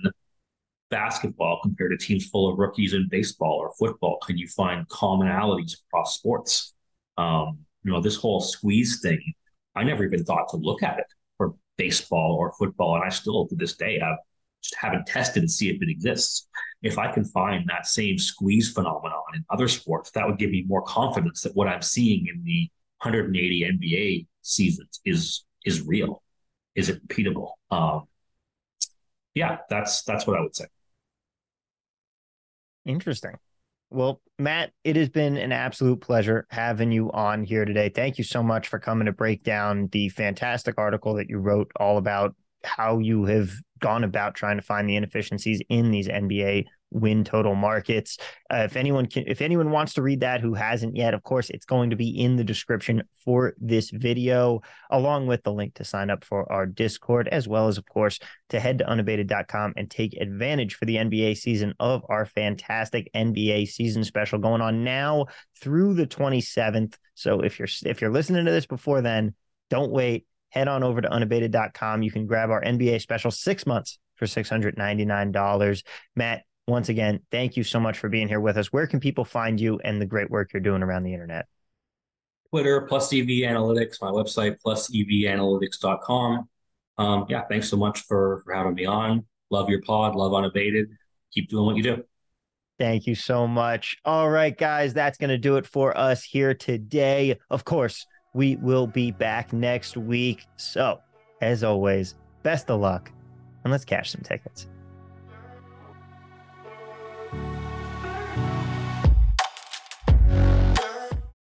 basketball 0.90 1.60
compared 1.62 1.92
to 1.98 2.06
teams 2.06 2.28
full 2.28 2.52
of 2.52 2.58
rookies 2.58 2.92
in 2.92 3.08
baseball 3.08 3.56
or 3.58 3.72
football. 3.78 4.18
Can 4.26 4.36
you 4.36 4.48
find 4.48 4.86
commonalities 4.88 5.76
across 5.86 6.16
sports? 6.16 6.74
Um, 7.16 7.58
you 7.82 7.92
know, 7.92 8.00
this 8.00 8.16
whole 8.16 8.40
squeeze 8.40 9.00
thing. 9.00 9.20
I 9.74 9.84
never 9.84 10.04
even 10.04 10.24
thought 10.24 10.48
to 10.50 10.56
look 10.56 10.82
at 10.82 10.98
it 10.98 11.06
baseball 11.80 12.36
or 12.38 12.52
football, 12.58 12.94
and 12.96 13.04
I 13.04 13.08
still 13.08 13.46
to 13.48 13.56
this 13.56 13.76
day 13.76 13.98
have 13.98 14.18
just 14.62 14.76
haven't 14.76 15.06
tested 15.06 15.42
to 15.42 15.48
see 15.48 15.70
if 15.70 15.80
it 15.80 15.88
exists 15.88 16.48
if 16.82 16.98
I 16.98 17.12
can 17.12 17.24
find 17.24 17.68
that 17.68 17.86
same 17.86 18.18
squeeze 18.18 18.72
phenomenon 18.72 19.22
in 19.34 19.44
other 19.50 19.68
sports, 19.68 20.10
that 20.12 20.26
would 20.26 20.38
give 20.38 20.50
me 20.50 20.64
more 20.66 20.82
confidence 20.82 21.42
that 21.42 21.54
what 21.54 21.68
I'm 21.68 21.82
seeing 21.82 22.26
in 22.26 22.42
the 22.44 22.70
180 23.02 23.78
NBA 23.78 24.26
seasons 24.42 25.00
is 25.04 25.44
is 25.64 25.82
real. 25.82 26.22
Is 26.74 26.88
it 26.88 27.06
repeatable? 27.06 27.52
Um, 27.70 28.04
yeah, 29.34 29.58
that's 29.68 30.02
that's 30.02 30.26
what 30.26 30.38
I 30.38 30.40
would 30.40 30.56
say. 30.56 30.66
Interesting. 32.86 33.36
Well, 33.90 34.20
Matt, 34.38 34.72
it 34.84 34.96
has 34.96 35.08
been 35.08 35.36
an 35.36 35.52
absolute 35.52 36.00
pleasure 36.00 36.46
having 36.50 36.92
you 36.92 37.10
on 37.12 37.42
here 37.42 37.64
today. 37.64 37.88
Thank 37.88 38.18
you 38.18 38.24
so 38.24 38.42
much 38.42 38.68
for 38.68 38.78
coming 38.78 39.06
to 39.06 39.12
break 39.12 39.42
down 39.42 39.88
the 39.88 40.08
fantastic 40.10 40.76
article 40.78 41.14
that 41.14 41.28
you 41.28 41.38
wrote 41.38 41.70
all 41.76 41.98
about 41.98 42.34
how 42.64 42.98
you 42.98 43.24
have 43.24 43.50
gone 43.80 44.04
about 44.04 44.34
trying 44.34 44.56
to 44.56 44.62
find 44.62 44.88
the 44.88 44.96
inefficiencies 44.96 45.60
in 45.68 45.90
these 45.90 46.08
NBA 46.08 46.66
win 46.90 47.24
total 47.24 47.54
markets. 47.54 48.18
Uh, 48.52 48.62
if 48.64 48.76
anyone 48.76 49.06
can, 49.06 49.24
if 49.26 49.40
anyone 49.40 49.70
wants 49.70 49.94
to 49.94 50.02
read 50.02 50.20
that 50.20 50.40
who 50.40 50.54
hasn't 50.54 50.96
yet, 50.96 51.14
of 51.14 51.22
course, 51.22 51.50
it's 51.50 51.64
going 51.64 51.90
to 51.90 51.96
be 51.96 52.08
in 52.08 52.36
the 52.36 52.44
description 52.44 53.02
for 53.24 53.54
this 53.58 53.90
video, 53.90 54.60
along 54.90 55.26
with 55.26 55.42
the 55.42 55.52
link 55.52 55.74
to 55.74 55.84
sign 55.84 56.10
up 56.10 56.24
for 56.24 56.50
our 56.52 56.66
Discord, 56.66 57.28
as 57.28 57.46
well 57.46 57.68
as, 57.68 57.78
of 57.78 57.86
course, 57.86 58.18
to 58.48 58.60
head 58.60 58.78
to 58.78 58.88
unabated.com 58.88 59.74
and 59.76 59.90
take 59.90 60.14
advantage 60.14 60.74
for 60.74 60.84
the 60.84 60.96
NBA 60.96 61.36
season 61.36 61.74
of 61.78 62.02
our 62.08 62.26
fantastic 62.26 63.10
NBA 63.14 63.68
season 63.68 64.04
special 64.04 64.38
going 64.38 64.60
on 64.60 64.84
now 64.84 65.26
through 65.60 65.94
the 65.94 66.06
27th. 66.06 66.94
So 67.14 67.40
if 67.40 67.58
you're 67.58 67.68
if 67.84 68.00
you're 68.00 68.10
listening 68.10 68.44
to 68.46 68.50
this 68.50 68.66
before 68.66 69.00
then, 69.00 69.34
don't 69.68 69.92
wait 69.92 70.26
head 70.50 70.68
on 70.68 70.82
over 70.82 71.00
to 71.00 71.10
unabated.com. 71.10 72.02
You 72.02 72.10
can 72.10 72.26
grab 72.26 72.50
our 72.50 72.62
NBA 72.62 73.00
special 73.00 73.30
six 73.30 73.66
months 73.66 73.98
for 74.16 74.26
$699. 74.26 75.82
Matt, 76.14 76.42
once 76.70 76.88
again, 76.88 77.20
thank 77.30 77.56
you 77.56 77.64
so 77.64 77.78
much 77.80 77.98
for 77.98 78.08
being 78.08 78.28
here 78.28 78.40
with 78.40 78.56
us. 78.56 78.72
Where 78.72 78.86
can 78.86 79.00
people 79.00 79.24
find 79.24 79.60
you 79.60 79.78
and 79.84 80.00
the 80.00 80.06
great 80.06 80.30
work 80.30 80.52
you're 80.52 80.60
doing 80.60 80.82
around 80.82 81.02
the 81.02 81.12
internet? 81.12 81.46
Twitter, 82.50 82.80
plus 82.82 83.12
EV 83.12 83.26
Analytics, 83.26 84.00
my 84.00 84.10
website, 84.10 84.58
plus 84.60 84.90
EVAnalytics.com. 84.90 86.48
Um, 86.98 87.26
yeah, 87.28 87.42
thanks 87.48 87.68
so 87.68 87.76
much 87.76 88.00
for, 88.00 88.42
for 88.44 88.52
having 88.52 88.74
me 88.74 88.86
on. 88.86 89.24
Love 89.50 89.68
your 89.68 89.82
pod. 89.82 90.14
Love 90.14 90.34
unabated. 90.34 90.88
Keep 91.32 91.48
doing 91.48 91.66
what 91.66 91.76
you 91.76 91.82
do. 91.82 92.04
Thank 92.78 93.06
you 93.06 93.14
so 93.14 93.46
much. 93.46 93.96
All 94.04 94.30
right, 94.30 94.56
guys, 94.56 94.94
that's 94.94 95.18
going 95.18 95.30
to 95.30 95.38
do 95.38 95.56
it 95.56 95.66
for 95.66 95.96
us 95.96 96.24
here 96.24 96.54
today. 96.54 97.38
Of 97.50 97.64
course, 97.64 98.06
we 98.34 98.56
will 98.56 98.86
be 98.86 99.10
back 99.10 99.52
next 99.52 99.96
week. 99.96 100.46
So, 100.56 100.98
as 101.40 101.62
always, 101.62 102.14
best 102.42 102.70
of 102.70 102.80
luck 102.80 103.12
and 103.64 103.70
let's 103.70 103.84
cash 103.84 104.10
some 104.10 104.22
tickets. 104.22 104.66